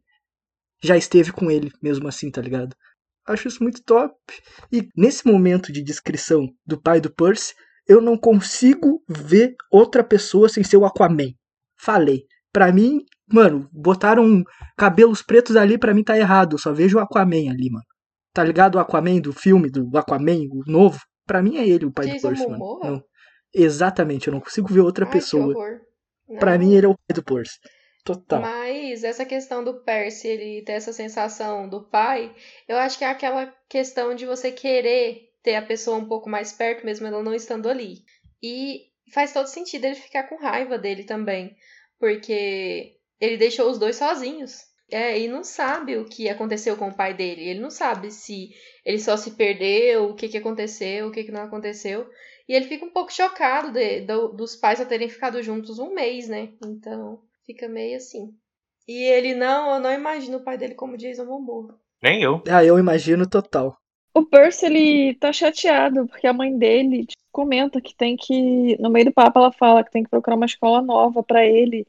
[0.82, 2.76] já esteve com ele, mesmo assim, tá ligado?
[3.28, 4.14] Acho isso muito top.
[4.72, 7.54] E nesse momento de descrição do pai do Percy,
[7.88, 11.32] eu não consigo ver outra pessoa sem ser o Aquaman.
[11.80, 12.24] Falei.
[12.52, 14.44] Pra mim, mano, botaram
[14.76, 16.54] cabelos pretos ali, pra mim tá errado.
[16.54, 17.86] Eu só vejo o Aquaman ali, mano.
[18.34, 21.00] Tá ligado o Aquaman do filme, do Aquaman, o novo?
[21.28, 22.80] Pra mim é ele o pai Jason do Percy, mano.
[22.84, 23.04] Não.
[23.54, 25.54] Exatamente, eu não consigo ver outra Ai, pessoa.
[26.40, 27.58] Pra mim ele é o pai do Percy.
[28.10, 28.42] Total.
[28.42, 32.34] Mas essa questão do Percy, ele ter essa sensação do pai,
[32.68, 36.52] eu acho que é aquela questão de você querer ter a pessoa um pouco mais
[36.52, 38.04] perto, mesmo ela não estando ali.
[38.42, 41.56] E faz todo sentido ele ficar com raiva dele também,
[42.00, 44.68] porque ele deixou os dois sozinhos.
[44.92, 47.48] É, e não sabe o que aconteceu com o pai dele.
[47.48, 48.50] Ele não sabe se
[48.84, 52.10] ele só se perdeu, o que, que aconteceu, o que, que não aconteceu.
[52.48, 55.94] E ele fica um pouco chocado de, do- dos pais só terem ficado juntos um
[55.94, 56.50] mês, né?
[56.66, 58.32] Então fica meio assim.
[58.88, 61.80] E ele não, eu não imagino o pai dele como Jason Momoa.
[62.02, 62.44] Nem eu.
[62.48, 63.76] Ah, eu imagino total.
[64.14, 68.78] O Percy, ele tá chateado, porque a mãe dele tipo, comenta que tem que.
[68.80, 71.88] No meio do papo, ela fala que tem que procurar uma escola nova pra ele.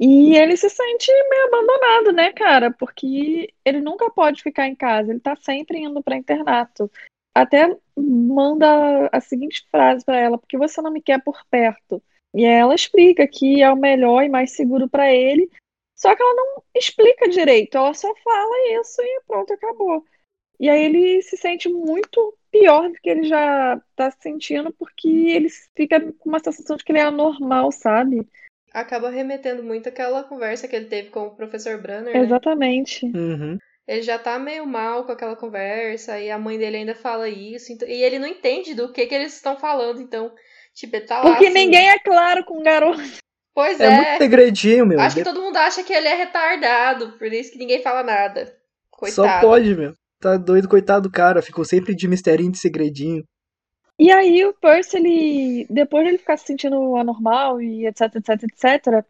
[0.00, 2.70] E ele se sente meio abandonado, né, cara?
[2.72, 6.90] Porque ele nunca pode ficar em casa, ele tá sempre indo pra internato.
[7.34, 12.02] Até manda a seguinte frase pra ela: Porque você não me quer por perto?
[12.36, 15.50] E aí ela explica que é o melhor e mais seguro pra ele.
[15.94, 20.04] Só que ela não explica direito, ela só fala isso e pronto, acabou.
[20.60, 25.08] E aí ele se sente muito pior do que ele já tá se sentindo, porque
[25.08, 28.28] ele fica com uma sensação de que ele é anormal, sabe?
[28.70, 32.20] Acaba remetendo muito àquela conversa que ele teve com o professor Branner, né?
[32.20, 33.06] Exatamente.
[33.06, 33.56] Uhum.
[33.88, 37.72] Ele já tá meio mal com aquela conversa e a mãe dele ainda fala isso.
[37.72, 40.34] e ele não entende do que que eles estão falando, então,
[40.76, 43.02] tipo, tá lá Porque assim, ninguém é claro com o garoto.
[43.54, 43.96] Pois É, é.
[43.96, 45.00] muito segredinho, meu.
[45.00, 48.54] Acho que todo mundo acha que ele é retardado, por isso que ninguém fala nada.
[49.06, 49.46] Só Coitado.
[49.46, 49.94] pode, meu.
[50.20, 51.42] Tá doido, coitado do cara.
[51.42, 53.24] Ficou sempre de misterinho, de segredinho.
[53.98, 58.42] E aí o Percy, ele, depois de ele ficar se sentindo anormal e etc, etc,
[58.42, 59.04] etc,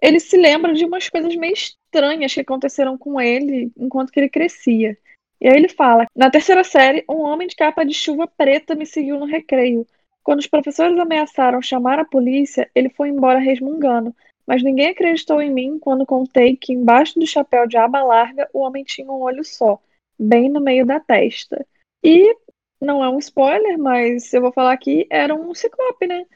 [0.00, 4.28] ele se lembra de umas coisas meio estranhas que aconteceram com ele enquanto que ele
[4.28, 4.98] crescia.
[5.40, 8.84] E aí ele fala: Na terceira série, um homem de capa de chuva preta me
[8.84, 9.86] seguiu no recreio.
[10.22, 14.14] Quando os professores ameaçaram chamar a polícia, ele foi embora resmungando.
[14.46, 18.60] Mas ninguém acreditou em mim quando contei que embaixo do chapéu de aba larga o
[18.60, 19.80] homem tinha um olho só,
[20.18, 21.64] bem no meio da testa.
[22.02, 22.36] E
[22.80, 26.26] não é um spoiler, mas eu vou falar aqui, era um ciclope, né?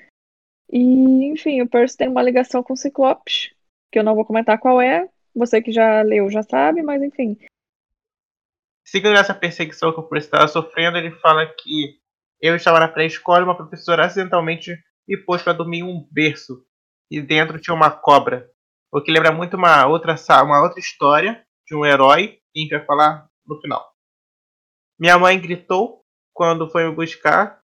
[0.70, 3.53] E, enfim, o Percy tem uma ligação com ciclopes,
[3.92, 5.09] que eu não vou comentar qual é.
[5.35, 7.37] Você que já leu já sabe, mas enfim.
[8.87, 12.01] Seguindo essa perseguição que o Percy estava sofrendo, ele fala que
[12.40, 14.77] eu estava na pré-escola uma professora acidentalmente
[15.09, 16.64] me pôs para dormir em um berço.
[17.11, 18.51] E dentro tinha uma cobra.
[18.92, 22.70] O que lembra muito uma outra, uma outra história de um herói que a gente
[22.70, 23.85] vai falar no final.
[24.99, 26.03] Minha mãe gritou
[26.35, 27.61] quando foi me buscar.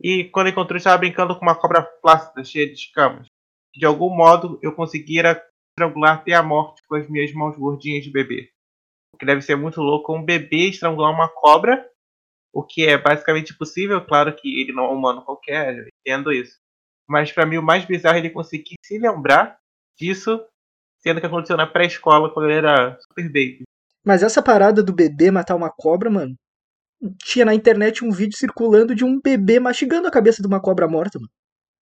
[0.00, 3.26] E quando encontrou, estava brincando com uma cobra flácida, cheia de escamas.
[3.74, 8.10] De algum modo, eu conseguira estrangular até a morte com as minhas mãos gordinhas de
[8.10, 8.50] bebê.
[9.12, 11.86] O que deve ser muito louco um bebê estrangular uma cobra
[12.56, 14.00] o que é basicamente possível.
[14.00, 16.56] Claro que ele não é um humano qualquer, eu entendo isso.
[17.06, 19.58] Mas para mim o mais bizarro é ele conseguir se lembrar
[19.98, 20.42] disso,
[20.98, 23.64] sendo que aconteceu na pré-escola quando ele era super baby.
[24.02, 26.34] Mas essa parada do bebê matar uma cobra, mano,
[27.22, 30.88] tinha na internet um vídeo circulando de um bebê mastigando a cabeça de uma cobra
[30.88, 31.30] morta, mano.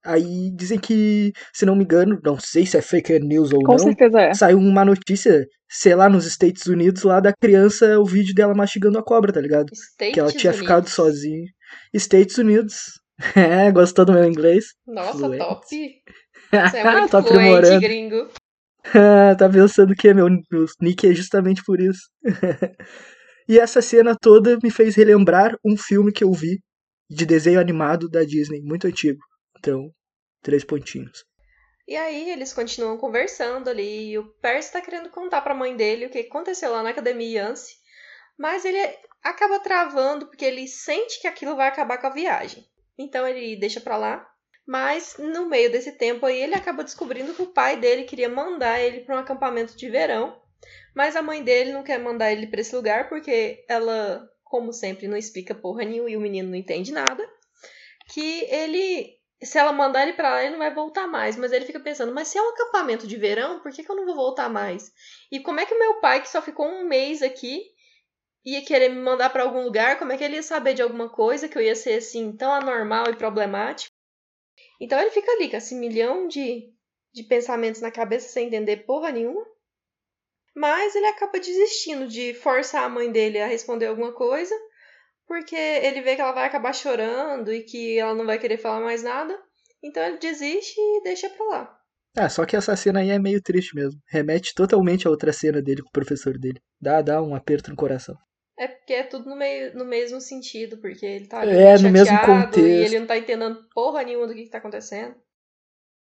[0.05, 3.73] Aí dizem que, se não me engano, não sei se é fake news ou Com
[3.73, 4.35] não, certeza é.
[4.35, 8.99] saiu uma notícia, sei lá, nos Estados Unidos, lá da criança, o vídeo dela mastigando
[8.99, 9.71] a cobra, tá ligado?
[9.75, 10.61] States que ela tinha Unidos.
[10.61, 11.47] ficado sozinha.
[11.93, 12.75] Estados Unidos.
[13.37, 14.65] É, gostou do meu inglês?
[14.85, 15.39] Nossa, Fluente.
[15.39, 15.65] top.
[16.51, 17.81] Você é muito Tô fluente, aprimorando.
[17.81, 18.29] gringo.
[18.93, 22.01] Ah, tá pensando que meu, meu nick é justamente por isso.
[23.49, 26.59] e essa cena toda me fez relembrar um filme que eu vi
[27.09, 29.21] de desenho animado da Disney, muito antigo.
[29.65, 29.91] Então,
[30.43, 31.25] três pontinhos.
[31.89, 36.05] E aí eles continuam conversando ali, e o Percy tá querendo contar pra mãe dele
[36.05, 37.75] o que aconteceu lá na academia Yance,
[38.39, 38.79] mas ele
[39.23, 42.63] acaba travando porque ele sente que aquilo vai acabar com a viagem.
[42.99, 44.31] Então ele deixa pra lá,
[44.67, 48.79] mas no meio desse tempo aí ele acaba descobrindo que o pai dele queria mandar
[48.79, 50.39] ele pra um acampamento de verão,
[50.95, 55.09] mas a mãe dele não quer mandar ele pra esse lugar porque ela, como sempre,
[55.09, 57.27] não explica porra nenhuma e o menino não entende nada.
[58.13, 61.37] Que ele se ela mandar ele pra lá, ele não vai voltar mais.
[61.37, 63.97] Mas ele fica pensando, mas se é um acampamento de verão, por que, que eu
[63.97, 64.93] não vou voltar mais?
[65.31, 67.63] E como é que meu pai, que só ficou um mês aqui,
[68.45, 69.99] ia querer me mandar pra algum lugar?
[69.99, 72.53] Como é que ele ia saber de alguma coisa que eu ia ser assim, tão
[72.53, 73.93] anormal e problemático?
[74.81, 76.73] Então ele fica ali com esse milhão de,
[77.13, 79.45] de pensamentos na cabeça sem entender porra nenhuma.
[80.55, 84.55] Mas ele acaba desistindo de forçar a mãe dele a responder alguma coisa
[85.27, 88.81] porque ele vê que ela vai acabar chorando e que ela não vai querer falar
[88.81, 89.37] mais nada.
[89.83, 91.79] Então ele desiste e deixa pra lá.
[92.17, 94.01] Ah, só que essa cena aí é meio triste mesmo.
[94.09, 96.61] Remete totalmente a outra cena dele com o professor dele.
[96.81, 98.17] Dá, dá um aperto no coração.
[98.57, 101.91] É porque é tudo no, meio, no mesmo sentido, porque ele tá ali É, no
[101.91, 102.61] mesmo contexto.
[102.61, 105.17] e ele não tá entendendo porra nenhuma do que, que tá acontecendo.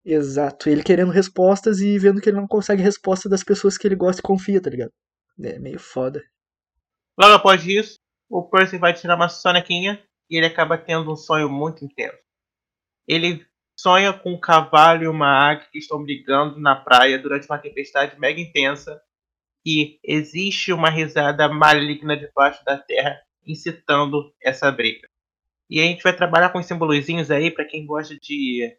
[0.05, 0.69] Exato.
[0.69, 4.19] Ele querendo respostas e vendo que ele não consegue resposta das pessoas que ele gosta
[4.21, 4.91] e confia, tá ligado?
[5.43, 6.21] É meio foda.
[7.19, 7.95] Logo após isso,
[8.29, 12.17] o Percy vai tirar uma sonequinha e ele acaba tendo um sonho muito intenso.
[13.07, 13.45] Ele
[13.77, 18.19] sonha com um cavalo e uma águia que estão brigando na praia durante uma tempestade
[18.19, 19.01] mega intensa
[19.65, 25.07] e existe uma risada maligna debaixo da terra incitando essa briga.
[25.69, 28.75] E a gente vai trabalhar com os simbolozinhos aí para quem gosta de,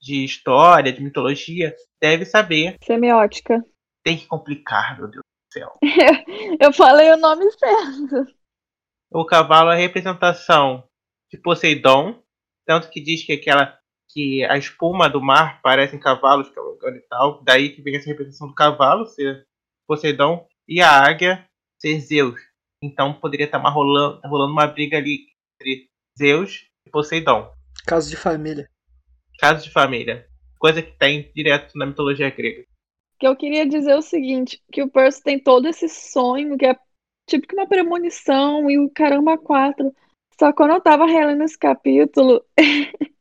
[0.00, 2.76] de história, de mitologia, deve saber.
[2.82, 3.64] Semiótica.
[4.02, 5.72] Tem que complicar, meu Deus do céu.
[6.60, 8.39] Eu falei o nome certo.
[9.12, 10.84] O cavalo é a representação
[11.30, 12.22] de Poseidon,
[12.64, 13.76] tanto que diz que aquela
[14.08, 18.48] que a espuma do mar parecem cavalos cavalgando e tal, daí que vem essa representação
[18.48, 19.46] do cavalo ser
[19.86, 21.44] Poseidon e a águia
[21.80, 22.40] ser Zeus.
[22.82, 27.52] Então poderia estar rolando, rolando uma briga ali entre Zeus e Poseidon.
[27.84, 28.68] Caso de família.
[29.38, 32.64] Caso de família, coisa que tem direto na mitologia grega.
[33.18, 36.76] Que eu queria dizer o seguinte, que o Percy tem todo esse sonho que é
[37.30, 39.94] tipo que uma premonição e o caramba quatro.
[40.38, 42.44] Só que quando eu tava relendo esse capítulo,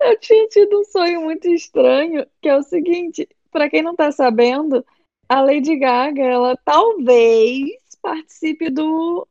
[0.00, 4.10] eu tinha tido um sonho muito estranho, que é o seguinte, pra quem não tá
[4.10, 4.84] sabendo,
[5.28, 7.70] a Lady Gaga, ela talvez
[8.02, 9.26] participe do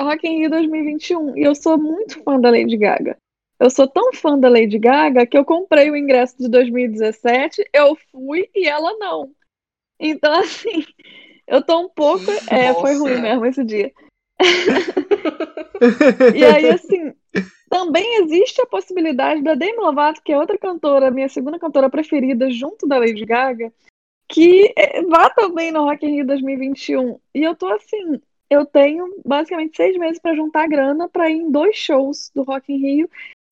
[0.00, 1.36] Rock in Rio 2021.
[1.36, 3.16] E eu sou muito fã da Lady Gaga.
[3.60, 7.96] Eu sou tão fã da Lady Gaga que eu comprei o ingresso de 2017, eu
[8.10, 9.32] fui e ela não.
[9.98, 10.86] Então, assim,
[11.48, 12.30] eu tô um pouco.
[12.50, 12.98] É, foi Nossa.
[12.98, 13.92] ruim mesmo esse dia.
[16.34, 17.12] E aí, assim,
[17.70, 22.50] também existe a possibilidade da Demi Lovato, que é outra cantora, minha segunda cantora preferida,
[22.50, 23.72] junto da Lady Gaga,
[24.28, 27.18] que eh, vá também no Rock in Rio 2021.
[27.34, 31.50] E eu tô assim, eu tenho basicamente seis meses pra juntar grana pra ir em
[31.50, 33.10] dois shows do Rock in Rio.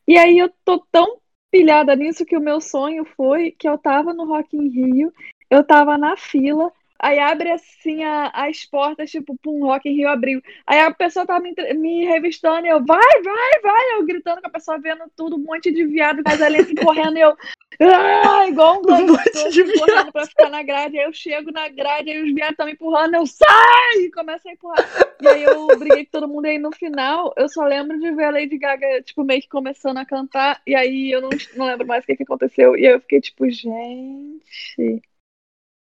[0.09, 1.19] E aí eu tô tão
[1.51, 5.12] pilhada nisso que o meu sonho foi que eu tava no Rock in Rio,
[5.51, 10.09] eu tava na fila, aí abre assim a- as portas, tipo, pum, Rock in Rio
[10.09, 10.42] abriu.
[10.66, 14.49] Aí a pessoa tava me, me revistando e eu, vai, vai, vai, eu gritando com
[14.49, 17.36] a pessoa vendo tudo, um monte de viado casalense correndo e eu,
[17.80, 20.99] ah, igual um Um monte de assim, correndo pra ficar na grade.
[20.99, 23.99] Aí eu chego na grade, aí os viados estão me empurrando, eu sai!
[23.99, 24.88] E começo a empurrar.
[25.20, 28.11] E aí eu briguei com todo mundo, e aí no final eu só lembro de
[28.12, 31.66] ver a Lady Gaga, tipo, meio que começando a cantar, e aí eu não, não
[31.66, 32.76] lembro mais o que, que aconteceu.
[32.76, 35.03] E aí eu fiquei tipo, gente.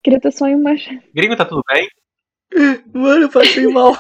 [0.04, 0.86] Queria ter sonho mais.
[1.14, 1.88] Gringo, tá tudo bem?
[2.94, 3.98] Mano, eu passei mal.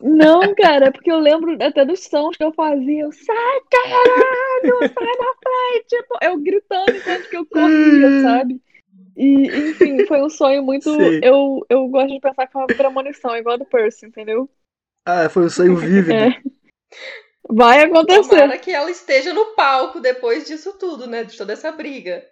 [0.00, 3.02] Não, cara, é porque eu lembro até dos sons que eu fazia.
[3.02, 5.86] Eu, sai, caralho, sai da frente.
[5.88, 8.62] Tipo, eu gritando enquanto que eu corria, sabe?
[9.16, 10.88] E, enfim, foi um sonho muito.
[11.22, 14.48] Eu, eu gosto de pensar que é uma premonição, igual a do Percy, entendeu?
[15.04, 16.12] Ah, foi um sonho vívido.
[16.12, 16.40] É.
[17.50, 18.28] Vai acontecer.
[18.28, 21.24] Tomara que ela esteja no palco depois disso tudo, né?
[21.24, 22.24] De toda essa briga.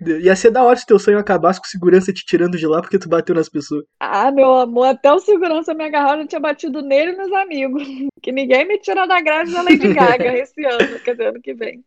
[0.00, 2.98] Ia ser da hora se teu sonho acabasse com segurança te tirando de lá porque
[2.98, 3.84] tu bateu nas pessoas.
[4.00, 7.82] Ah, meu amor, até o segurança me agarrou, eu tinha batido nele e nos amigos.
[8.22, 11.54] Que ninguém me tira da grade da Lady Gaga esse ano, quer dizer, ano que
[11.54, 11.82] vem.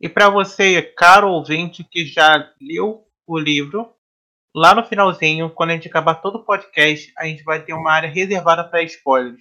[0.00, 3.92] E para você, caro ouvinte que já leu o livro,
[4.54, 7.90] lá no finalzinho, quando a gente acabar todo o podcast, a gente vai ter uma
[7.90, 9.40] área reservada para spoilers.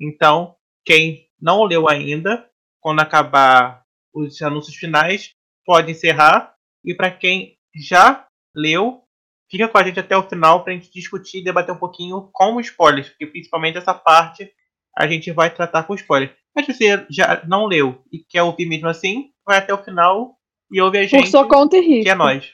[0.00, 0.54] Então,
[0.84, 2.48] quem não leu ainda,
[2.80, 3.82] quando acabar
[4.14, 6.54] os anúncios finais, pode encerrar.
[6.84, 9.02] E para quem já leu,
[9.50, 12.30] fica com a gente até o final para a gente discutir e debater um pouquinho
[12.32, 14.50] com spoilers, porque principalmente essa parte
[14.96, 16.36] a gente vai tratar com spoiler.
[16.54, 20.36] Mas se você já não leu e quer ouvir mesmo assim, vai até o final
[20.70, 22.04] e ouve a Por gente, sua conta e risco.
[22.04, 22.52] que é nós.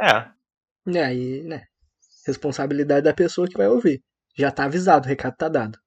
[0.00, 0.28] É.
[0.86, 1.64] E aí, né?
[2.26, 4.02] Responsabilidade da pessoa que vai ouvir.
[4.36, 5.78] Já tá avisado, o recado tá dado.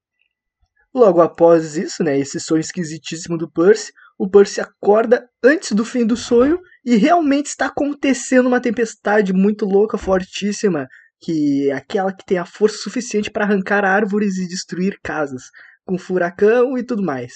[0.93, 6.05] Logo após isso, né, esse sonho esquisitíssimo do Percy, o Percy acorda antes do fim
[6.05, 10.87] do sonho e realmente está acontecendo uma tempestade muito louca, fortíssima,
[11.21, 15.43] que é aquela que tem a força suficiente para arrancar árvores e destruir casas,
[15.85, 17.35] com furacão e tudo mais.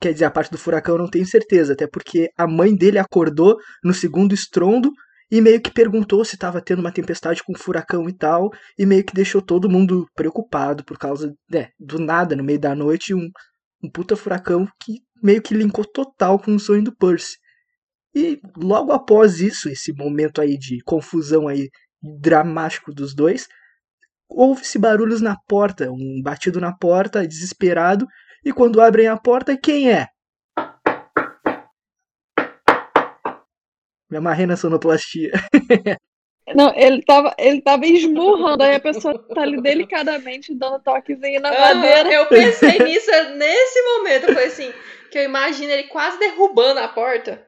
[0.00, 3.56] Quer dizer, a parte do furacão não tenho certeza, até porque a mãe dele acordou
[3.84, 4.90] no segundo estrondo
[5.30, 9.04] e meio que perguntou se estava tendo uma tempestade com furacão e tal, e meio
[9.04, 13.28] que deixou todo mundo preocupado por causa, né, do nada, no meio da noite, um,
[13.82, 17.36] um puta furacão que meio que linkou total com o sonho do Percy.
[18.14, 21.68] E logo após isso, esse momento aí de confusão aí
[22.20, 23.46] dramático dos dois,
[24.28, 28.06] ouve-se barulhos na porta, um batido na porta, desesperado,
[28.44, 30.06] e quando abrem a porta, quem é?
[34.10, 35.32] Me amarrei na sonoplastia.
[36.54, 41.50] Não, ele tava, ele tava esmurrando, aí a pessoa tá ali delicadamente dando toquezinho na
[41.50, 42.12] madeira.
[42.12, 44.32] eu pensei nisso nesse momento.
[44.32, 44.72] Foi assim,
[45.10, 47.46] que eu imagino ele quase derrubando a porta.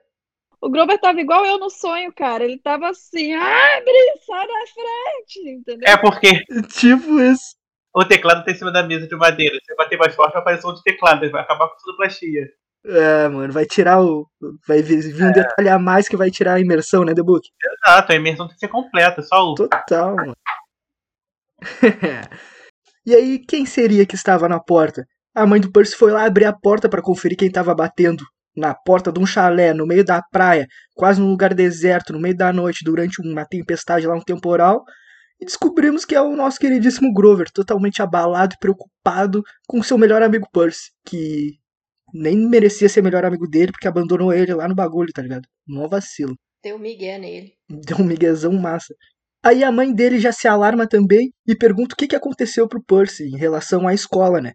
[0.60, 2.44] O Grover tava igual eu no sonho, cara.
[2.44, 3.92] Ele tava assim, abre,
[4.26, 5.88] sai da frente, entendeu?
[5.88, 6.42] É porque
[6.72, 7.54] tipo isso.
[7.94, 9.54] o teclado tá em cima da mesa de madeira.
[9.56, 11.22] Se você bater mais forte, vai aparecer outro teclado.
[11.22, 12.48] Ele vai acabar com toda a plastia.
[12.84, 14.26] É, mano, vai tirar o.
[14.66, 17.48] Vai vir vir um detalhe a mais que vai tirar a imersão, né, The Book?
[17.84, 19.22] Exato, a imersão tem que ser completa.
[19.22, 19.54] Só o.
[19.54, 20.36] Total, mano.
[23.06, 25.06] e aí, quem seria que estava na porta?
[25.38, 28.24] A mãe do Percy foi lá abrir a porta para conferir quem estava batendo
[28.56, 30.66] na porta de um chalé no meio da praia,
[30.96, 34.82] quase num lugar deserto, no meio da noite, durante uma tempestade lá, um temporal.
[35.40, 40.22] E descobrimos que é o nosso queridíssimo Grover, totalmente abalado e preocupado com seu melhor
[40.22, 41.52] amigo Percy, que
[42.12, 45.46] nem merecia ser melhor amigo dele porque abandonou ele lá no bagulho, tá ligado?
[45.68, 46.34] Mó vacilo.
[46.64, 47.52] Deu migué nele.
[47.70, 48.92] Deu um miguezão massa.
[49.44, 52.82] Aí a mãe dele já se alarma também e pergunta o que, que aconteceu pro
[52.82, 54.54] Percy em relação à escola, né?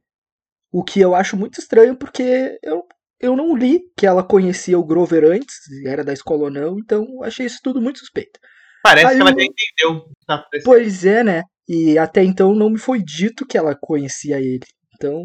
[0.73, 2.83] O que eu acho muito estranho porque eu,
[3.19, 5.55] eu não li que ela conhecia o Grover antes,
[5.85, 8.39] era da escola ou não, então eu achei isso tudo muito suspeito.
[8.83, 10.45] Parece Aí que ela já entendeu tá.
[10.65, 11.43] Pois é, né?
[11.67, 14.65] E até então não me foi dito que ela conhecia ele.
[14.95, 15.23] Então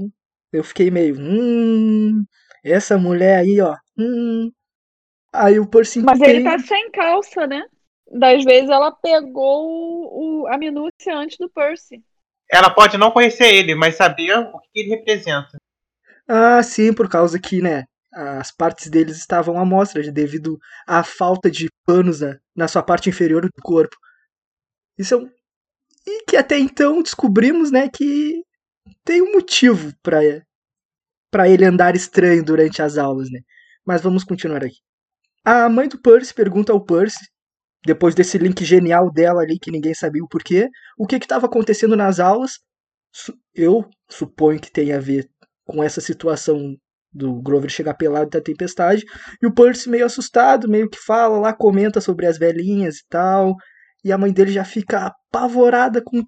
[0.52, 2.24] eu fiquei meio, hum,
[2.62, 4.50] essa mulher aí, ó, hum.
[5.32, 7.62] Aí o Percy Mas ele entende- tá sem calça, né?
[8.10, 12.02] Das vezes ela pegou o, o- a minúcia antes do Percy.
[12.50, 15.58] Ela pode não conhecer ele, mas saber o que ele representa.
[16.26, 21.50] Ah, sim, por causa que, né, as partes deles estavam à mostra devido à falta
[21.50, 23.96] de panos na, na sua parte inferior do corpo.
[24.98, 25.30] Isso é um...
[26.06, 28.42] E que até então descobrimos, né, que
[29.04, 30.20] tem um motivo pra
[31.30, 33.40] para ele andar estranho durante as aulas, né?
[33.84, 34.78] Mas vamos continuar aqui.
[35.44, 37.26] A mãe do Percy pergunta ao Percy,
[37.84, 40.68] depois desse link genial dela ali que ninguém sabia o porquê,
[40.98, 42.58] o que estava acontecendo nas aulas.
[43.54, 45.28] Eu suponho que tem a ver
[45.64, 46.76] com essa situação
[47.12, 49.04] do Grover chegar pelado da tempestade.
[49.42, 53.54] E o Percy meio assustado, meio que fala lá, comenta sobre as velhinhas e tal.
[54.04, 56.26] E a mãe dele já fica apavorada com o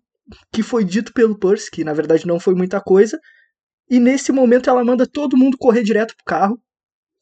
[0.52, 3.18] que foi dito pelo Percy, que na verdade não foi muita coisa.
[3.88, 6.60] E nesse momento ela manda todo mundo correr direto pro carro,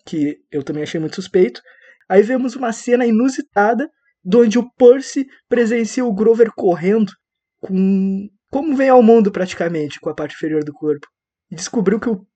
[0.05, 1.61] que eu também achei muito suspeito.
[2.09, 3.89] Aí vemos uma cena inusitada,
[4.35, 7.12] onde o Percy presencia o Grover correndo
[7.61, 11.07] com como vem ao mundo praticamente, com a parte inferior do corpo.
[11.51, 12.26] E descobriu que o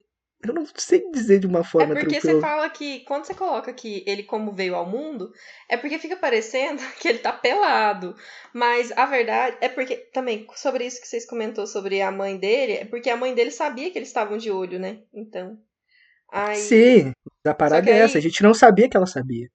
[0.44, 2.40] eu não sei dizer de uma É forma porque você tranquila.
[2.40, 5.30] fala que, quando você coloca que ele como veio ao mundo,
[5.68, 8.16] é porque fica parecendo que ele tá pelado.
[8.52, 12.72] Mas a verdade é porque, também, sobre isso que vocês comentou sobre a mãe dele,
[12.72, 15.02] é porque a mãe dele sabia que eles estavam de olho, né?
[15.14, 15.56] Então.
[16.32, 17.12] Aí Sim,
[17.46, 19.48] a parada é aí- essa, a gente não sabia que ela sabia.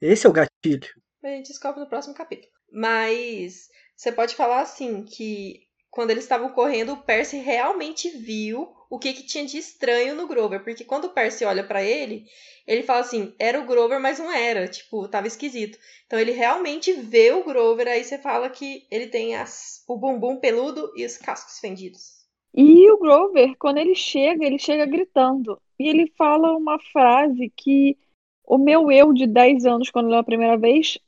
[0.00, 0.88] Esse é o gatilho.
[1.28, 2.52] A gente descobre no próximo capítulo.
[2.70, 8.98] Mas você pode falar assim que quando eles estavam correndo, o Percy realmente viu o
[8.98, 10.62] que, que tinha de estranho no Grover.
[10.62, 12.26] Porque quando o Percy olha para ele,
[12.66, 14.68] ele fala assim: era o Grover, mas não era.
[14.68, 15.78] Tipo, tava esquisito.
[16.06, 20.36] Então ele realmente vê o Grover, aí você fala que ele tem as, o bumbum
[20.36, 22.18] peludo e os cascos fendidos.
[22.54, 25.60] E o Grover, quando ele chega, ele chega gritando.
[25.78, 27.96] E ele fala uma frase que
[28.44, 30.98] o meu eu de 10 anos, quando leu a primeira vez,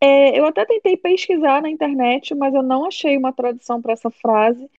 [0.00, 4.10] é, eu até tentei pesquisar na internet, mas eu não achei uma tradução para essa
[4.10, 4.70] frase.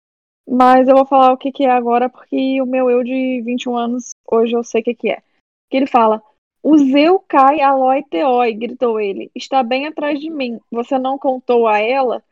[0.49, 3.77] Mas eu vou falar o que, que é agora, porque o meu eu de 21
[3.77, 5.23] anos, hoje eu sei o que, que é.
[5.69, 6.23] Que ele fala:
[6.63, 9.31] O Zeu cai aloi teoi, gritou ele.
[9.35, 10.59] Está bem atrás de mim.
[10.71, 12.25] Você não contou a ela?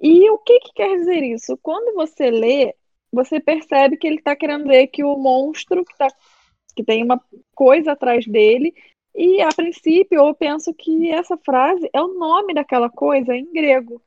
[0.00, 1.58] E o que, que quer dizer isso?
[1.60, 2.74] Quando você lê,
[3.12, 6.06] você percebe que ele está querendo dizer que o monstro que, tá,
[6.76, 7.20] que tem uma
[7.54, 8.74] coisa atrás dele
[9.16, 14.02] e a princípio eu penso que essa frase é o nome daquela coisa em grego.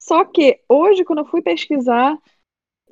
[0.00, 2.18] Só que hoje, quando eu fui pesquisar,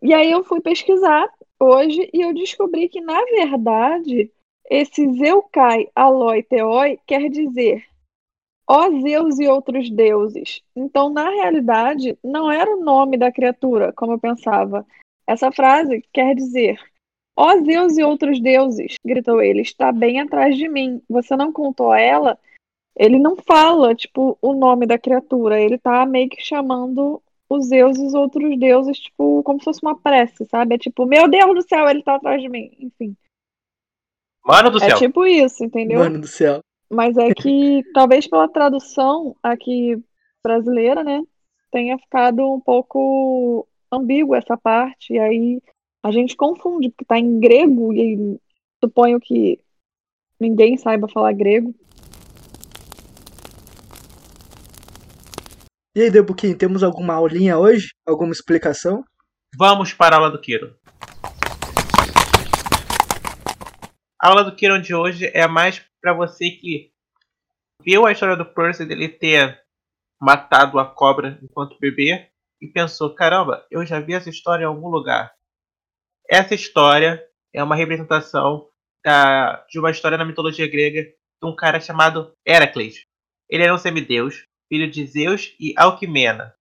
[0.03, 4.31] e aí eu fui pesquisar hoje e eu descobri que, na verdade,
[4.69, 7.85] esse Zeukai Aloi Teoi quer dizer
[8.69, 10.63] ó Zeus e outros deuses.
[10.75, 14.85] Então, na realidade, não era o nome da criatura, como eu pensava.
[15.27, 16.79] Essa frase quer dizer
[17.37, 21.03] Ó oh, Zeus e outros deuses, gritou ele, está bem atrás de mim.
[21.09, 22.39] Você não contou a ela?
[22.97, 25.61] Ele não fala, tipo, o nome da criatura.
[25.61, 29.81] Ele tá meio que chamando os Zeus e os outros deuses, tipo, como se fosse
[29.83, 30.77] uma prece, sabe?
[30.77, 32.71] É tipo, meu Deus do céu, ele tá atrás de mim.
[32.81, 33.15] Enfim.
[34.43, 34.97] Mano do é céu.
[34.97, 35.99] É tipo isso, entendeu?
[35.99, 36.61] Mano do céu.
[36.91, 40.03] Mas é que, talvez pela tradução aqui
[40.43, 41.21] brasileira, né,
[41.71, 45.13] tenha ficado um pouco ambíguo essa parte.
[45.13, 45.61] E aí
[46.07, 48.41] a gente confunde, porque está em grego e
[48.83, 49.59] suponho que
[50.39, 51.75] ninguém saiba falar grego.
[55.97, 57.89] E aí, Debuquim, temos alguma aulinha hoje?
[58.07, 59.03] Alguma explicação?
[59.59, 60.77] Vamos para a aula do Kiro.
[64.23, 66.93] A aula do Kiron de hoje é mais para você que
[67.83, 69.61] viu a história do Percy dele ter
[70.21, 72.29] matado a cobra enquanto bebê
[72.61, 75.36] e pensou: caramba, eu já vi essa história em algum lugar.
[76.29, 78.69] Essa história é uma representação
[79.05, 83.05] da, de uma história na mitologia grega de um cara chamado Heracles.
[83.49, 86.55] Ele era um semideus, filho de Zeus e Alquimena.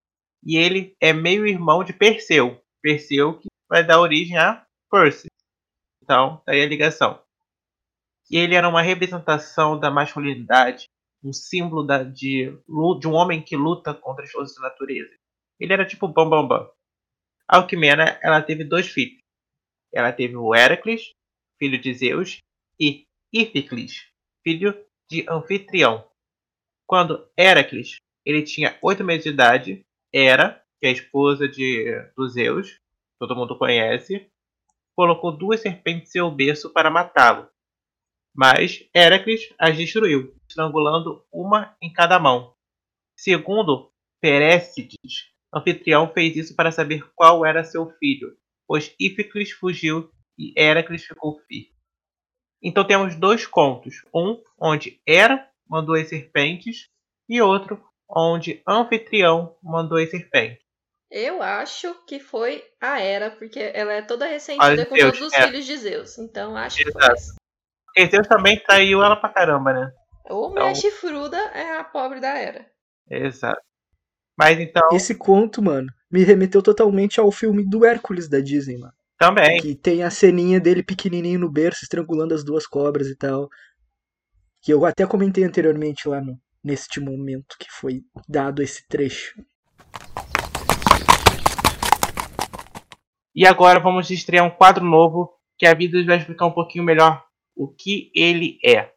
[0.44, 2.62] E ele é meio irmão de Perseu.
[2.82, 5.28] Perseu que vai dar origem a Percy.
[6.04, 7.20] Então, daí a ligação.
[8.30, 10.86] E ele era uma representação da masculinidade,
[11.24, 12.56] um símbolo da, de,
[13.00, 15.10] de um homem que luta contra as forças da natureza.
[15.60, 16.70] Ele era tipo bam bam bam.
[17.48, 19.20] Alquimena, ela teve dois filhos,
[19.96, 21.12] ela teve o Heracles,
[21.58, 22.40] filho de Zeus,
[22.80, 24.08] e Iphicles,
[24.44, 24.78] filho
[25.10, 26.06] de Anfitrião.
[26.86, 31.86] Quando Heracles ele tinha oito meses de idade, Hera, que é a esposa de,
[32.16, 32.80] do Zeus,
[33.20, 34.30] todo mundo conhece,
[34.96, 37.50] colocou duas serpentes em seu berço para matá-lo.
[38.36, 42.54] Mas Heracles as destruiu, estrangulando uma em cada mão.
[43.18, 43.92] Segundo
[44.22, 48.38] Perécides, Anfitrião fez isso para saber qual era seu filho,
[48.68, 51.74] pois Íficles fugiu e Heracles ficou firme.
[52.62, 56.90] Então temos dois contos, um onde Hera mandou as serpentes
[57.30, 60.64] e outro onde Anfitrião mandou as serpentes.
[61.10, 65.34] Eu acho que foi a Hera, porque ela é toda ressentida com Deus, todos os
[65.34, 65.48] é.
[65.48, 66.18] filhos de Zeus.
[66.18, 66.98] Então acho Exato.
[66.98, 67.36] que foi essa.
[67.86, 69.92] Porque Zeus também traiu ela pra caramba, né?
[70.26, 70.64] Ou então...
[70.64, 72.66] minha chifruda é a pobre da Hera.
[73.10, 73.62] Exato.
[74.38, 74.90] Mas então.
[74.92, 78.94] Esse conto, mano, me remeteu totalmente ao filme do Hércules da Disney, mano.
[79.20, 79.60] Também.
[79.60, 83.50] Que tem a ceninha dele pequenininho no berço, estrangulando as duas cobras e tal.
[84.62, 89.44] Que eu até comentei anteriormente lá no, neste momento que foi dado esse trecho.
[93.36, 97.26] E agora vamos estrear um quadro novo que a vida vai explicar um pouquinho melhor
[97.54, 98.90] o que ele é.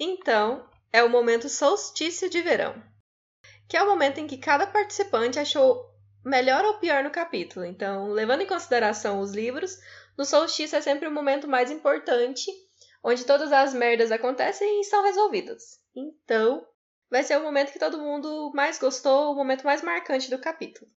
[0.00, 2.74] Então, é o momento solstício de verão,
[3.68, 5.86] que é o momento em que cada participante achou
[6.24, 7.64] melhor ou pior no capítulo.
[7.66, 9.78] Então, levando em consideração os livros,
[10.16, 12.50] no solstício é sempre o momento mais importante,
[13.04, 15.80] onde todas as merdas acontecem e são resolvidas.
[15.94, 16.66] Então,
[17.10, 20.90] vai ser o momento que todo mundo mais gostou, o momento mais marcante do capítulo.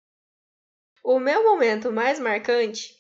[1.04, 2.96] O meu momento mais marcante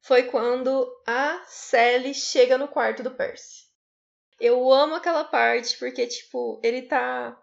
[0.00, 3.62] foi quando a Sally chega no quarto do Percy.
[4.40, 7.38] Eu amo aquela parte porque, tipo, ele tá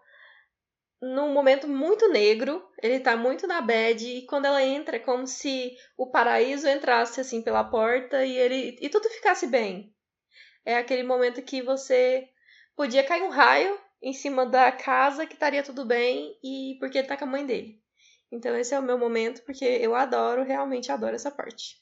[1.00, 5.26] num momento muito negro, ele tá muito na bad, e quando ela entra é como
[5.26, 9.94] se o paraíso entrasse assim pela porta e ele e tudo ficasse bem.
[10.64, 12.28] É aquele momento que você
[12.76, 17.08] podia cair um raio em cima da casa que estaria tudo bem e porque ele
[17.08, 17.80] tá com a mãe dele.
[18.30, 21.80] Então esse é o meu momento, porque eu adoro, realmente adoro essa parte.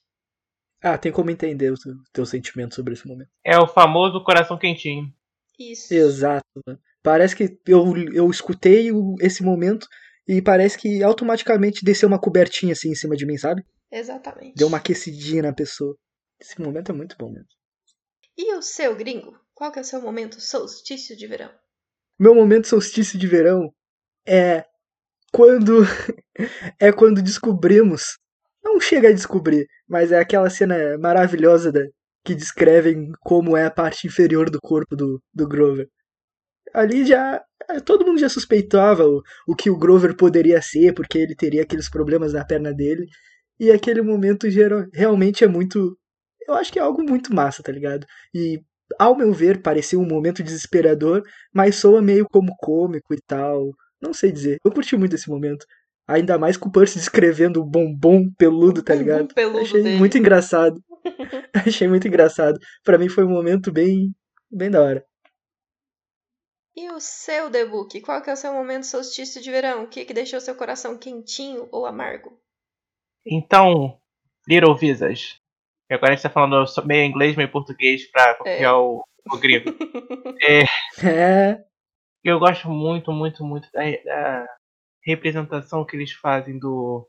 [0.80, 3.30] Ah, tem como entender o teu, teu sentimento sobre esse momento.
[3.44, 5.12] É o famoso coração quentinho.
[5.58, 5.92] Isso.
[5.92, 6.80] Exato, mano.
[7.08, 8.90] Parece que eu, eu escutei
[9.22, 9.88] esse momento
[10.28, 13.64] e parece que automaticamente desceu uma cobertinha assim em cima de mim, sabe?
[13.90, 14.52] Exatamente.
[14.54, 15.96] Deu uma aquecidinha na pessoa.
[16.38, 17.48] Esse momento é muito bom mesmo.
[18.36, 19.40] E o seu gringo?
[19.54, 21.50] Qual que é o seu momento solstício de verão?
[22.18, 23.72] Meu momento solstício de verão
[24.26, 24.66] é
[25.32, 25.78] quando
[26.78, 28.18] é quando descobrimos,
[28.62, 31.80] não chega a descobrir, mas é aquela cena maravilhosa da,
[32.22, 35.88] que descrevem como é a parte inferior do corpo do, do Grover.
[36.74, 37.42] Ali já
[37.84, 41.90] todo mundo já suspeitava o, o que o Grover poderia ser, porque ele teria aqueles
[41.90, 43.06] problemas na perna dele.
[43.60, 45.96] E aquele momento geral, realmente é muito.
[46.46, 48.06] Eu acho que é algo muito massa, tá ligado?
[48.34, 48.60] E
[48.98, 53.70] ao meu ver, pareceu um momento desesperador, mas soa meio como cômico e tal.
[54.00, 54.58] Não sei dizer.
[54.64, 55.66] Eu curti muito esse momento.
[56.06, 59.34] Ainda mais com o Percy descrevendo o bombom peludo, tá ligado?
[59.34, 59.98] peludo Achei dele.
[59.98, 60.80] muito engraçado.
[61.66, 62.58] Achei muito engraçado.
[62.82, 64.14] Pra mim foi um momento bem,
[64.50, 65.04] bem da hora.
[66.78, 68.00] E o seu debut?
[68.02, 69.82] Qual que é o seu momento solstício de verão?
[69.82, 72.40] O que, que deixou seu coração quentinho ou amargo?
[73.26, 74.00] Então,
[74.46, 75.40] Little Visas.
[75.90, 79.70] E agora a gente tá falando meio inglês, meio português pra copiar o, o gringo.
[81.02, 81.64] É.
[82.22, 84.46] Eu gosto muito, muito, muito da, da
[85.04, 87.08] representação que eles fazem do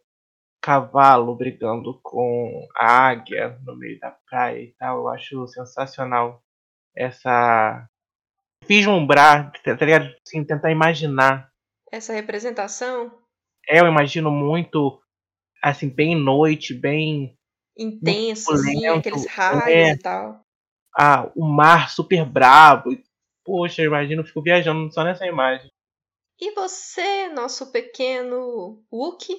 [0.61, 4.99] cavalo brigando com a águia no meio da praia e tal.
[4.99, 6.43] Eu acho sensacional
[6.95, 7.88] essa.
[8.70, 10.13] Vislumbrar, tá ligado?
[10.24, 11.49] Assim, tentar imaginar.
[11.91, 13.11] Essa representação
[13.67, 15.01] É, eu imagino muito,
[15.59, 17.36] assim, bem noite, bem.
[17.76, 19.91] intensa, assim, aqueles raios é.
[19.93, 20.41] e tal.
[20.95, 22.95] Ah, o mar super brabo.
[23.43, 25.67] Poxa, eu imagino, eu fico viajando só nessa imagem.
[26.39, 29.36] E você, nosso pequeno Wookie,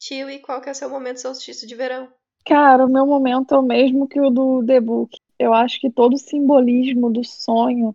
[0.00, 2.12] tio, e qual que é o seu momento solstício de verão?
[2.44, 5.16] Cara, o meu momento é o mesmo que o do The Book.
[5.38, 7.94] Eu acho que todo o simbolismo do sonho,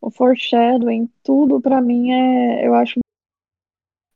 [0.00, 2.66] o foreshadowing, tudo pra mim é.
[2.66, 2.98] Eu acho.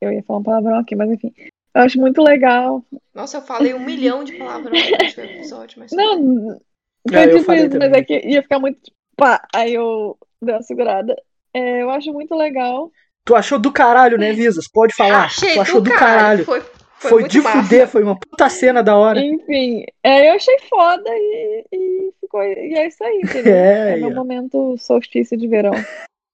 [0.00, 1.32] Eu ia falar um palavrão aqui, mas enfim.
[1.74, 2.84] Eu acho muito legal.
[3.14, 5.92] Nossa, eu falei um milhão de palavras durante o episódio, mas.
[5.92, 6.60] Não,
[7.08, 8.78] foi eu tipo falei isso, mas é que ia ficar muito.
[9.16, 11.16] Pá, aí eu dei uma segurada.
[11.54, 12.90] É, eu acho muito legal.
[13.24, 14.66] Tu achou do caralho, né, Visas?
[14.68, 15.24] Pode falar.
[15.24, 16.44] Achei tu achou do do caralho.
[16.44, 16.44] caralho.
[16.44, 16.62] Foi,
[17.02, 17.62] foi, Foi, de massa.
[17.62, 19.20] fuder, foi uma puta cena da hora.
[19.20, 22.42] Enfim, é, eu achei foda e, e ficou.
[22.42, 23.52] E é isso aí, entendeu?
[23.54, 24.14] É, É meu ó.
[24.14, 25.72] momento solstício de verão.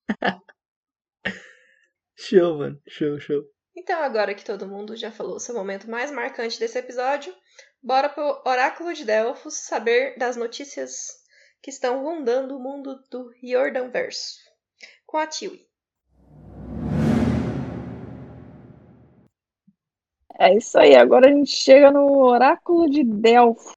[2.17, 2.81] Show, mano.
[2.89, 3.43] Show, show.
[3.77, 7.33] Então, agora que todo mundo já falou o seu momento mais marcante desse episódio,
[7.81, 11.07] bora pro Oráculo de Delfos saber das notícias
[11.63, 14.37] que estão rondando o mundo do Jordanverso.
[15.07, 15.68] Com a Tiwi.
[20.39, 20.95] É isso aí.
[20.95, 23.75] Agora a gente chega no Oráculo de Delfos.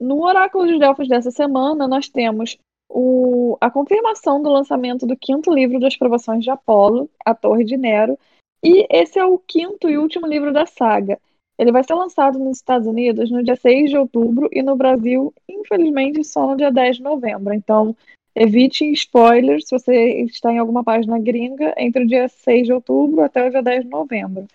[0.00, 2.58] No Oráculo de Delfos dessa semana, nós temos
[2.88, 7.76] o- a confirmação do lançamento do quinto livro das provações de Apolo, A Torre de
[7.76, 8.18] Nero.
[8.62, 11.18] E esse é o quinto e último livro da saga.
[11.56, 15.32] Ele vai ser lançado nos Estados Unidos no dia 6 de outubro e no Brasil,
[15.48, 17.54] infelizmente, só no dia 10 de novembro.
[17.54, 17.94] Então,
[18.34, 23.22] evite spoilers se você está em alguma página gringa entre o dia 6 de outubro
[23.22, 24.46] até o dia 10 de novembro.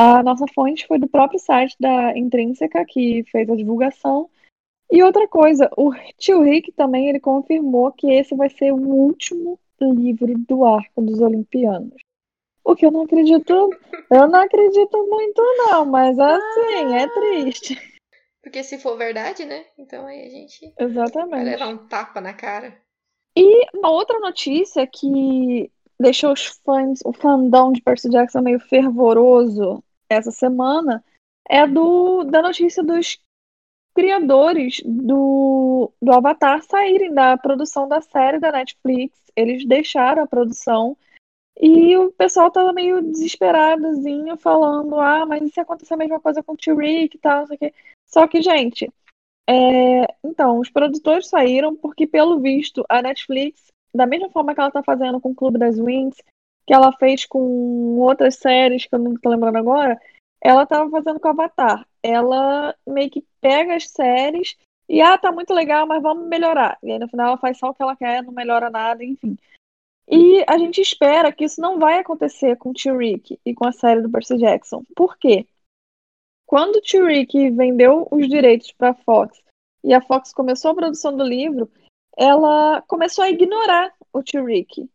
[0.00, 4.30] A nossa fonte foi do próprio site da Intrínseca, que fez a divulgação.
[4.92, 9.58] E outra coisa, o tio Rick também ele confirmou que esse vai ser o último
[9.80, 12.00] livro do arco dos Olimpianos.
[12.62, 13.70] O que eu não acredito,
[14.08, 17.98] eu não acredito muito não, mas assim, é triste.
[18.40, 19.64] Porque se for verdade, né?
[19.76, 21.44] Então aí a gente vai Exatamente.
[21.44, 22.80] levar um tapa na cara.
[23.36, 29.82] E uma outra notícia que deixou os fãs, o fandom de Percy Jackson meio fervoroso
[30.08, 31.04] essa semana
[31.48, 33.18] é do, da notícia dos
[33.94, 39.18] criadores do, do Avatar saírem da produção da série da Netflix.
[39.34, 40.96] Eles deixaram a produção
[41.60, 46.42] e o pessoal tava meio desesperadozinho, falando: ah, mas e se acontecer a mesma coisa
[46.42, 47.74] com o T-Rick e tal, não sei o quê.
[48.06, 48.88] Só que, gente,
[49.48, 54.70] é, então, os produtores saíram porque, pelo visto, a Netflix, da mesma forma que ela
[54.70, 56.22] tá fazendo com o Clube das Wings,
[56.68, 59.98] que ela fez com outras séries que eu não tô lembrando agora,
[60.38, 61.88] ela tava fazendo com Avatar.
[62.02, 64.54] Ela meio que pega as séries
[64.86, 66.76] e, ah, tá muito legal, mas vamos melhorar.
[66.82, 69.34] E aí, no final, ela faz só o que ela quer, não melhora nada, enfim.
[70.06, 73.72] E a gente espera que isso não vai acontecer com o T-Rick e com a
[73.72, 74.82] série do Percy Jackson.
[74.94, 75.46] Por quê?
[76.44, 79.42] Quando o T-Rick vendeu os direitos para a Fox
[79.82, 81.70] e a Fox começou a produção do livro,
[82.14, 84.86] ela começou a ignorar o T-Rick.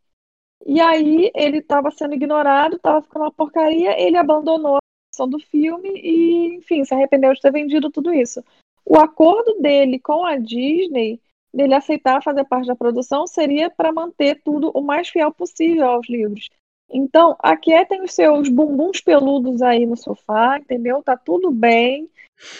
[0.66, 5.40] E aí ele estava sendo ignorado, estava ficando uma porcaria, ele abandonou a produção do
[5.40, 8.44] filme e, enfim, se arrependeu de ter vendido tudo isso.
[8.86, 11.20] O acordo dele com a Disney,
[11.54, 16.10] dele aceitar fazer parte da produção, seria para manter tudo o mais fiel possível aos
[16.10, 16.50] livros.
[16.92, 21.02] Então, aquietem os seus bumbuns peludos aí no sofá, entendeu?
[21.02, 22.10] Tá tudo bem.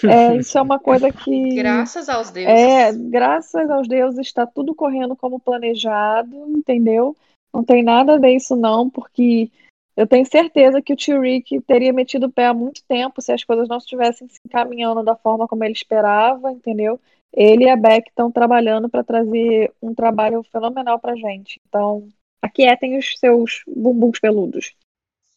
[0.04, 1.56] É, isso é uma coisa que.
[1.56, 2.52] Graças aos deuses.
[2.52, 7.16] É, graças aos deuses está tudo correndo como planejado, entendeu?
[7.54, 9.52] Não tem nada a ver isso não, porque
[9.96, 13.32] eu tenho certeza que o tio Rick teria metido o pé há muito tempo se
[13.32, 17.00] as coisas não estivessem se encaminhando da forma como ele esperava, entendeu?
[17.32, 21.60] Ele e a Beck estão trabalhando para trazer um trabalho fenomenal pra gente.
[21.68, 22.08] Então,
[22.42, 24.76] aquietem os seus bumbuns peludos.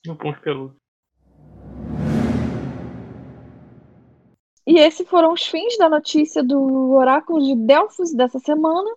[0.07, 0.77] Bumbuns peludos.
[4.67, 8.91] E esses foram os fins da notícia do Oráculo de Delfos dessa semana.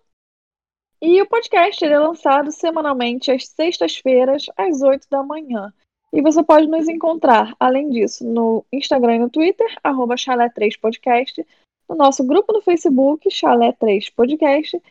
[1.02, 5.74] E o podcast é lançado semanalmente às sextas-feiras, às 8 da manhã.
[6.12, 11.46] E você pode nos encontrar, além disso, no Instagram e no Twitter, arroba chalé3podcast,
[11.88, 14.82] no nosso grupo no Facebook, Chalé3podcast,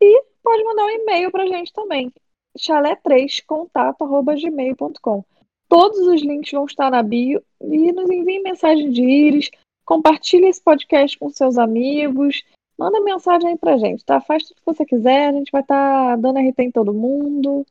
[0.00, 2.12] e pode mandar um e-mail pra gente também,
[2.58, 5.24] chalé3contato.gmail.com.
[5.68, 9.50] Todos os links vão estar na bio e nos envie mensagem de íris,
[9.84, 12.44] compartilhe esse podcast com seus amigos,
[12.78, 14.20] manda mensagem aí pra gente, tá?
[14.20, 17.64] Faz tudo que você quiser, a gente vai estar tá dando RT em todo mundo.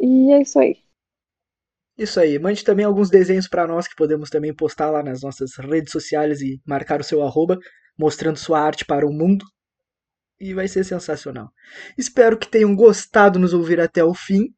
[0.00, 0.76] E é isso aí.
[1.98, 5.56] Isso aí, mande também alguns desenhos para nós que podemos também postar lá nas nossas
[5.56, 7.58] redes sociais e marcar o seu arroba,
[7.98, 9.46] mostrando sua arte para o mundo.
[10.38, 11.48] E vai ser sensacional.
[11.96, 14.54] Espero que tenham gostado nos ouvir até o fim.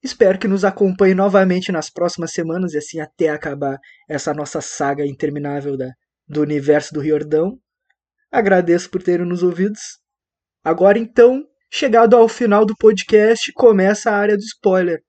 [0.00, 5.04] Espero que nos acompanhe novamente nas próximas semanas e assim até acabar essa nossa saga
[5.04, 5.90] interminável da,
[6.28, 7.58] do universo do Riordão.
[8.32, 9.98] Agradeço por terem nos ouvidos.
[10.64, 15.02] Agora então, chegado ao final do podcast, começa a área do spoiler.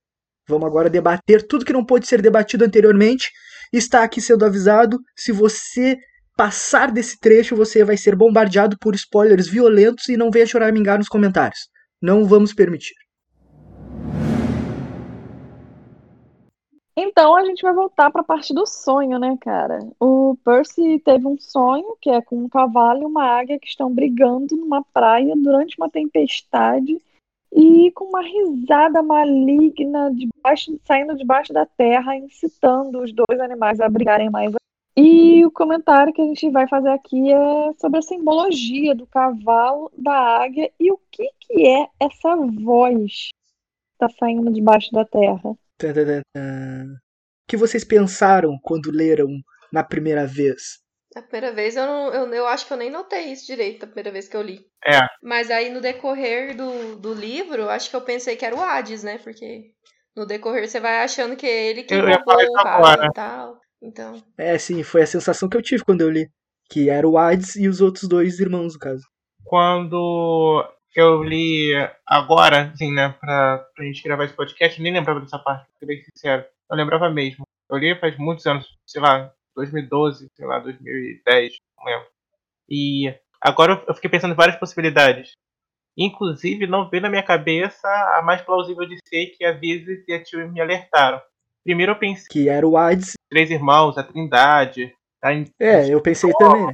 [0.46, 3.32] Vamos agora debater tudo que não pôde ser debatido anteriormente.
[3.72, 5.00] Está aqui sendo avisado.
[5.16, 5.98] Se você
[6.36, 11.08] passar desse trecho, você vai ser bombardeado por spoilers violentos e não venha choramingar nos
[11.08, 11.70] comentários.
[12.02, 12.96] Não vamos permitir.
[16.96, 19.80] Então a gente vai voltar para a parte do sonho, né, cara?
[20.00, 23.92] O Percy teve um sonho que é com um cavalo e uma águia que estão
[23.92, 27.02] brigando numa praia durante uma tempestade
[27.52, 33.90] e com uma risada maligna debaixo, saindo debaixo da terra, incitando os dois animais a
[33.90, 34.54] brigarem mais.
[34.96, 39.92] E o comentário que a gente vai fazer aqui é sobre a simbologia do cavalo,
[39.98, 45.56] da águia e o que, que é essa voz que está saindo debaixo da terra.
[45.92, 49.28] O que vocês pensaram quando leram
[49.72, 50.82] na primeira vez?
[51.16, 53.88] A primeira vez eu, não, eu, eu acho que eu nem notei isso direito a
[53.88, 54.66] primeira vez que eu li.
[54.86, 55.00] É.
[55.22, 59.04] Mas aí no decorrer do, do livro, acho que eu pensei que era o Hades,
[59.04, 59.20] né?
[59.20, 59.74] Porque
[60.16, 63.12] no decorrer você vai achando que é ele que Eu ia roubou o cara e
[63.14, 63.60] tal.
[63.82, 66.30] Então, É, sim, foi a sensação que eu tive quando eu li.
[66.70, 69.04] Que era o Hades e os outros dois irmãos, no caso.
[69.44, 70.66] Quando
[71.00, 71.72] eu li
[72.06, 75.86] agora, assim, né, pra, pra gente gravar esse podcast, nem lembrava dessa parte, pra ser
[75.86, 76.46] bem sincero.
[76.70, 77.46] Eu lembrava mesmo.
[77.70, 82.08] Eu li faz muitos anos, sei lá, 2012, sei lá, 2010, não lembro.
[82.70, 85.32] E agora eu fiquei pensando em várias possibilidades.
[85.98, 87.88] Inclusive, não veio na minha cabeça
[88.18, 91.22] a mais plausível de ser que a Visit e a Tio me alertaram.
[91.64, 94.94] Primeiro eu pensei Que era o em Três Irmãos, a Trindade.
[95.24, 95.32] A...
[95.60, 96.68] É, eu pensei também.
[96.68, 96.74] né?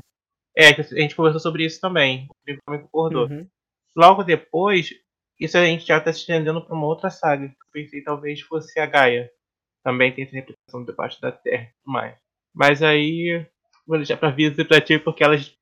[0.58, 2.28] É, que a gente conversou sobre isso também.
[2.30, 3.28] O Rodrigo também concordou.
[3.28, 3.48] Uhum.
[3.96, 4.94] Logo depois,
[5.40, 7.46] isso a gente já está se estendendo para uma outra saga.
[7.46, 9.32] Eu pensei talvez fosse a Gaia.
[9.84, 12.18] Também tem essa representação debaixo da terra e tudo mais.
[12.54, 13.46] Mas aí,
[13.88, 15.56] vou deixar pra Visa e pra ti, porque elas,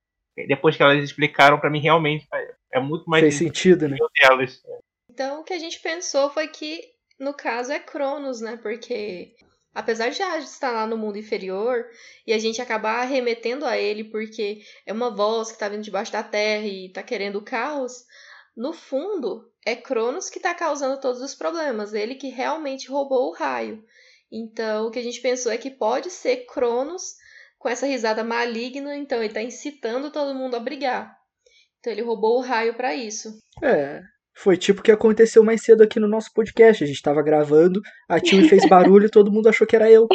[0.48, 2.28] depois que elas explicaram pra mim, realmente
[2.74, 3.96] é muito mais Fez sentido, né?
[3.96, 4.64] difícil delas.
[5.12, 6.82] então o que a gente pensou foi que,
[7.20, 8.58] no caso, é Cronos, né?
[8.58, 9.36] Porque
[9.78, 11.86] apesar de Hades estar lá no mundo inferior
[12.26, 16.12] e a gente acabar remetendo a ele porque é uma voz que tá vindo debaixo
[16.12, 18.07] da terra e tá querendo o caos,
[18.58, 23.34] no fundo é Cronos que tá causando todos os problemas, ele que realmente roubou o
[23.34, 23.84] raio.
[24.32, 27.14] Então o que a gente pensou é que pode ser Cronos
[27.60, 31.16] com essa risada maligna, então ele tá incitando todo mundo a brigar.
[31.80, 33.30] Então ele roubou o raio pra isso.
[33.64, 34.02] É.
[34.36, 36.84] Foi tipo o que aconteceu mais cedo aqui no nosso podcast.
[36.84, 40.08] A gente tava gravando, a Tilly fez barulho e todo mundo achou que era eu.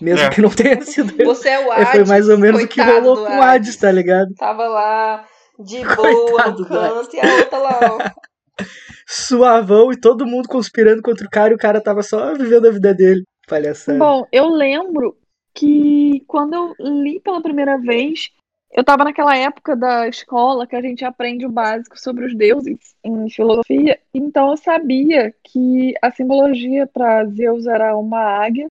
[0.00, 0.30] Mesmo É.
[0.30, 1.26] que não tenha sido eu.
[1.26, 1.90] Você é o É, Hades.
[1.90, 4.34] foi mais ou menos o que rolou com o Hades, tá ligado?
[4.36, 5.26] Tava lá
[5.62, 8.62] de boa no canto e a outra lá, ó.
[9.06, 12.70] Suavão e todo mundo conspirando contra o cara e o cara tava só vivendo a
[12.70, 13.22] vida dele.
[13.48, 13.98] Palhaçada.
[13.98, 15.16] Bom, eu lembro
[15.54, 18.30] que quando eu li pela primeira vez,
[18.72, 22.94] eu tava naquela época da escola que a gente aprende o básico sobre os deuses
[23.04, 28.66] em filosofia, então eu sabia que a simbologia para Zeus era uma águia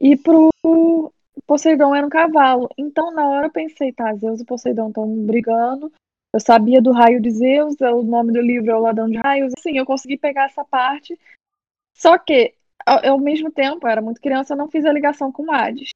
[0.00, 0.50] e pro
[1.46, 2.68] Poseidon era um cavalo.
[2.76, 5.92] Então na hora eu pensei, tá, Zeus e Poseidon estão brigando.
[6.32, 9.52] Eu sabia do raio de Zeus, o nome do livro é o Ladrão de Raios.
[9.58, 11.18] Assim, eu consegui pegar essa parte.
[11.92, 12.54] Só que,
[12.86, 15.90] ao, ao mesmo tempo, eu era muito criança, eu não fiz a ligação com Hades.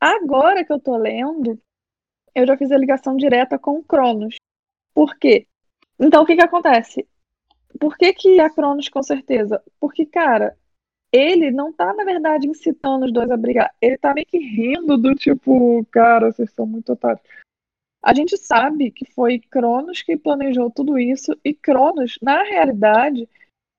[0.00, 1.60] Agora que eu tô lendo,
[2.34, 4.36] eu já fiz a ligação direta com o Cronos.
[4.92, 5.46] Por quê?
[5.98, 7.06] Então, o que que acontece?
[7.78, 9.62] Por que que a Cronos, com certeza?
[9.78, 10.56] Porque, cara,
[11.12, 13.72] ele não tá, na verdade, incitando os dois a brigar.
[13.80, 17.22] Ele tá meio que rindo do tipo, cara, vocês são muito otários.
[18.02, 23.28] A gente sabe que foi Cronos que planejou tudo isso, e Cronos, na realidade,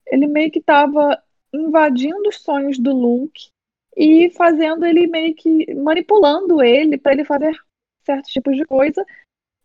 [0.05, 1.21] ele meio que tava
[1.53, 3.47] invadindo os sonhos do Luke
[3.95, 7.57] e fazendo ele meio que manipulando ele para ele fazer
[8.05, 9.03] certos tipos de coisa.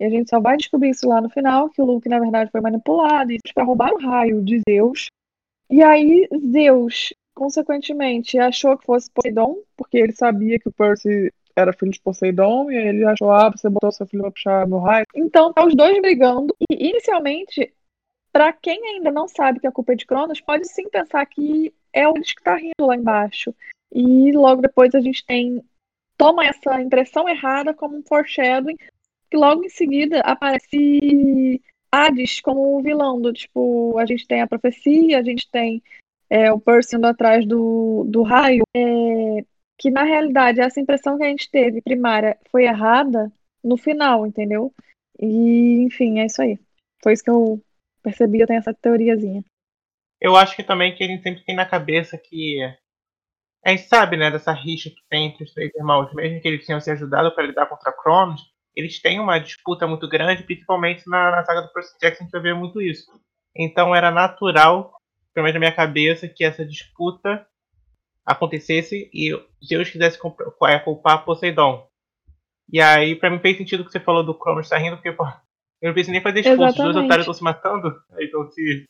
[0.00, 2.50] E a gente só vai descobrir isso lá no final, que o Luke, na verdade,
[2.50, 5.06] foi manipulado para roubar o raio de Zeus.
[5.70, 11.72] E aí, Zeus, consequentemente, achou que fosse Poseidon, porque ele sabia que o Percy era
[11.72, 15.06] filho de Poseidon, e ele achou, ah, você botou seu filho pra puxar meu raio.
[15.14, 17.72] Então, tá os dois brigando, e inicialmente,
[18.32, 21.72] para quem ainda não sabe que a culpa é de Cronos, pode sim pensar que
[21.92, 23.54] é o que tá rindo lá embaixo.
[23.90, 25.62] E logo depois a gente tem
[26.16, 28.76] toma essa impressão errada como um foreshadowing,
[29.30, 34.46] que logo em seguida aparece Hades como o vilão do tipo, a gente tem a
[34.46, 35.82] profecia, a gente tem
[36.28, 39.44] é, o Percy indo atrás do, do raio, é,
[39.78, 43.30] que na realidade essa impressão que a gente teve primária foi errada
[43.62, 44.72] no final, entendeu?
[45.20, 46.58] E enfim, é isso aí.
[47.02, 47.60] Foi isso que eu
[48.02, 49.44] percebi, eu tenho essa teoriazinha.
[50.20, 52.58] Eu acho que também que a gente sempre tem na cabeça que
[53.64, 56.64] a gente sabe, né, dessa rixa que tem entre os três irmãos, mesmo que eles
[56.64, 58.40] tenham se ajudado para lidar contra Cronos,
[58.76, 62.42] eles têm uma disputa muito grande, principalmente na, na saga do Percy Jackson, a gente
[62.42, 63.10] vai muito isso.
[63.56, 64.92] Então era natural,
[65.34, 67.44] pelo menos na minha cabeça, que essa disputa
[68.26, 69.30] acontecesse e
[69.64, 70.18] Zeus quisesse
[70.64, 71.86] é, culpar Poseidon.
[72.72, 75.12] E aí, pra mim, fez sentido o que você falou do Cronos tá rindo, porque,
[75.12, 75.24] pô,
[75.80, 78.86] eu não preciso nem fazer esforço, os dois otários estão se matando, então se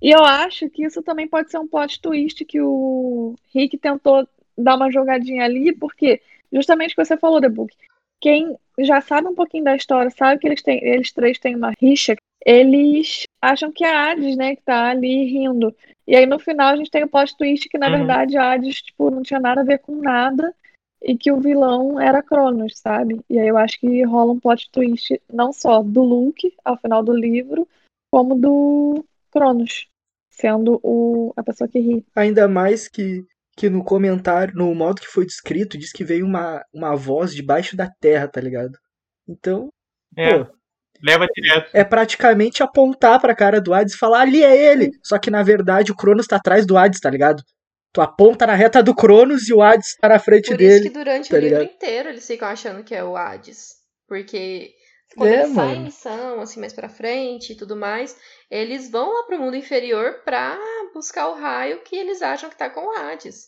[0.00, 4.28] e eu acho que isso também pode ser um plot twist que o Rick tentou
[4.56, 6.20] dar uma jogadinha ali, porque
[6.52, 7.74] justamente o que você falou, The Book,
[8.20, 11.72] quem já sabe um pouquinho da história, sabe que eles, têm, eles três têm uma
[11.80, 12.14] rixa,
[12.46, 15.74] eles acham que é a Hades, né, que tá ali rindo.
[16.06, 17.96] E aí no final a gente tem o plot twist que na uhum.
[17.96, 20.54] verdade a Hades, tipo, não tinha nada a ver com nada
[21.02, 23.20] e que o vilão era Cronos, sabe?
[23.28, 27.02] E aí eu acho que rola um plot twist não só do Luke ao final
[27.02, 27.68] do livro,
[28.12, 29.88] como do Cronos,
[30.30, 32.06] sendo o, a pessoa que ri.
[32.14, 33.26] Ainda mais que,
[33.56, 37.76] que no comentário, no modo que foi descrito, diz que veio uma, uma voz debaixo
[37.76, 38.78] da terra, tá ligado?
[39.28, 39.68] Então,
[40.16, 40.55] é, pô,
[41.06, 41.70] leva direto.
[41.72, 44.90] É praticamente apontar pra cara do Hades e falar ali é ele.
[45.02, 47.42] Só que na verdade o Cronos tá atrás do Hades, tá ligado?
[47.92, 50.70] Tu aponta na reta do Cronos e o Hades tá na frente Por dele.
[50.70, 53.76] Por isso que durante tá o livro inteiro eles ficam achando que é o Hades.
[54.08, 54.74] Porque
[55.14, 58.18] quando é, eles saem em missão, assim, mais pra frente e tudo mais,
[58.50, 60.58] eles vão lá pro mundo inferior pra
[60.92, 63.46] buscar o raio que eles acham que tá com o Hades.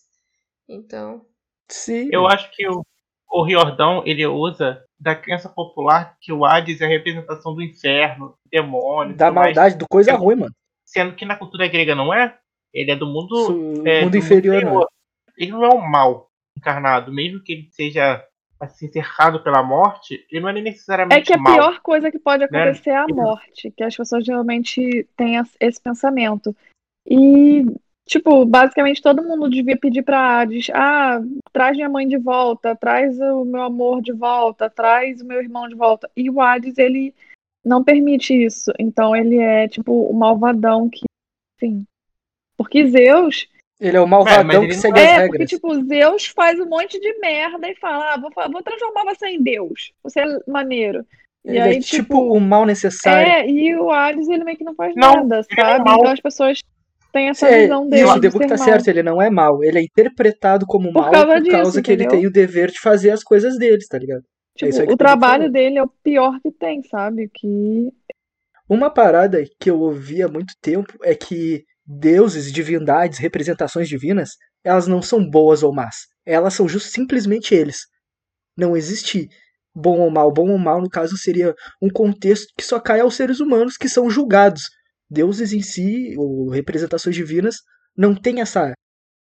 [0.68, 1.26] Então.
[1.68, 2.08] Sim.
[2.10, 2.82] Eu acho que o,
[3.30, 8.34] o Riordão, ele usa da crença popular que o Hades é a representação do inferno,
[8.50, 9.16] demônio.
[9.16, 9.76] Da maldade, mais.
[9.76, 10.54] do coisa ruim, mano.
[10.84, 12.36] Sendo que na cultura grega não é.
[12.72, 14.54] Ele é do mundo, é, mundo do inferior.
[14.54, 14.88] Mundo inferior.
[15.36, 18.24] Ele não é o mal encarnado, mesmo que ele seja
[18.60, 22.18] assim, cercado pela morte, ele não é necessariamente É que a mal, pior coisa que
[22.18, 22.62] pode né?
[22.62, 22.96] acontecer né?
[22.96, 26.54] é a morte, que as pessoas geralmente têm esse pensamento.
[27.06, 27.64] E,
[28.08, 31.20] tipo, basicamente todo mundo devia pedir pra Hades, ah,
[31.52, 35.68] traz minha mãe de volta, traz o meu amor de volta, traz o meu irmão
[35.68, 36.10] de volta.
[36.16, 37.14] E o Hades, ele
[37.64, 38.72] não permite isso.
[38.78, 41.04] Então ele é, tipo, o malvadão que,
[41.56, 41.84] enfim...
[42.56, 43.46] Porque Zeus,
[43.80, 45.30] ele é o malvadão é, que segue é, as regras.
[45.30, 49.28] Porque, tipo, Zeus faz um monte de merda e fala: ah, vou, vou transformar você
[49.28, 49.92] em Deus.
[50.02, 51.06] Você é maneiro.
[51.44, 53.30] E ele aí, é tipo, tipo o mal necessário.
[53.30, 55.88] É, e o Hades, ele meio que não faz não, nada, é sabe?
[55.88, 56.60] É então as pessoas
[57.12, 58.02] têm essa é, visão dele.
[58.02, 58.64] Isso, o Debug tá mal.
[58.64, 59.62] certo, ele não é mal.
[59.62, 62.10] Ele é interpretado como por mal causa por disso, causa que entendeu?
[62.10, 64.22] ele tem o dever de fazer as coisas deles, tá ligado?
[64.60, 67.30] É tipo, o trabalho dele é o pior que tem, sabe?
[67.32, 67.92] Que.
[68.68, 74.30] Uma parada que eu ouvi há muito tempo é que deuses, divindades, representações divinas,
[74.62, 76.06] elas não são boas ou más.
[76.26, 77.86] Elas são just, simplesmente eles.
[78.56, 79.28] Não existe
[79.74, 80.32] bom ou mal.
[80.32, 83.88] Bom ou mal, no caso, seria um contexto que só cai aos seres humanos que
[83.88, 84.62] são julgados.
[85.10, 87.56] Deuses em si, ou representações divinas,
[87.96, 88.72] não tem essa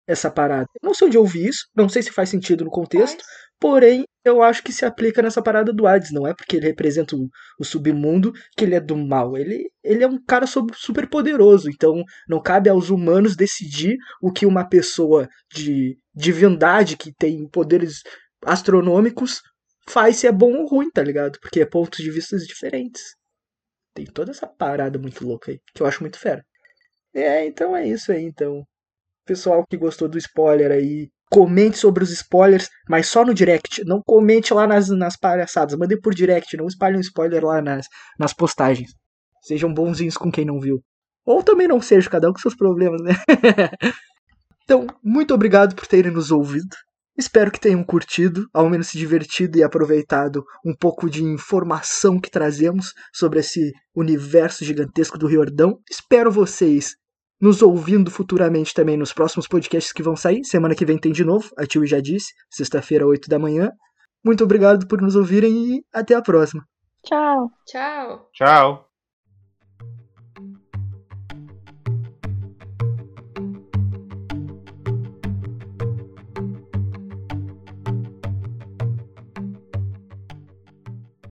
[0.09, 0.69] essa parada.
[0.81, 3.25] Não sei onde eu ouvi isso, não sei se faz sentido no contexto,
[3.59, 6.13] Porém, eu acho que se aplica nessa parada do Hades.
[6.13, 7.29] Não é porque ele representa o,
[7.59, 9.37] o submundo que ele é do mal.
[9.37, 11.71] Ele, ele é um cara super poderoso.
[11.71, 18.03] Então, não cabe aos humanos decidir o que uma pessoa de divindade que tem poderes
[18.45, 19.41] astronômicos
[19.89, 21.39] faz se é bom ou ruim, tá ligado?
[21.41, 23.03] Porque é pontos de vista diferentes.
[23.97, 26.45] Tem toda essa parada muito louca aí, que eu acho muito fera.
[27.15, 28.63] É, então é isso aí, então.
[29.25, 33.83] Pessoal que gostou do spoiler aí, comente sobre os spoilers, mas só no direct.
[33.87, 35.75] Não comente lá nas, nas palhaçadas.
[35.79, 37.87] Mande por direct, não espalhe um spoiler lá nas,
[38.19, 38.91] nas postagens.
[39.43, 40.85] Sejam bonzinhos com quem não viu.
[41.25, 43.15] Ou também não seja, cada um com seus problemas, né?
[44.63, 46.77] então, muito obrigado por terem nos ouvido.
[47.17, 52.31] Espero que tenham curtido, ao menos se divertido e aproveitado um pouco de informação que
[52.31, 55.79] trazemos sobre esse universo gigantesco do Riordão.
[55.91, 56.95] Espero vocês
[57.41, 60.45] nos ouvindo futuramente também nos próximos podcasts que vão sair.
[60.45, 63.71] Semana que vem tem de novo, a Tio já disse, sexta-feira, 8 da manhã.
[64.25, 66.65] Muito obrigado por nos ouvirem e até a próxima.
[67.05, 67.51] Tchau.
[67.67, 68.29] Tchau.
[68.33, 68.96] Tchau.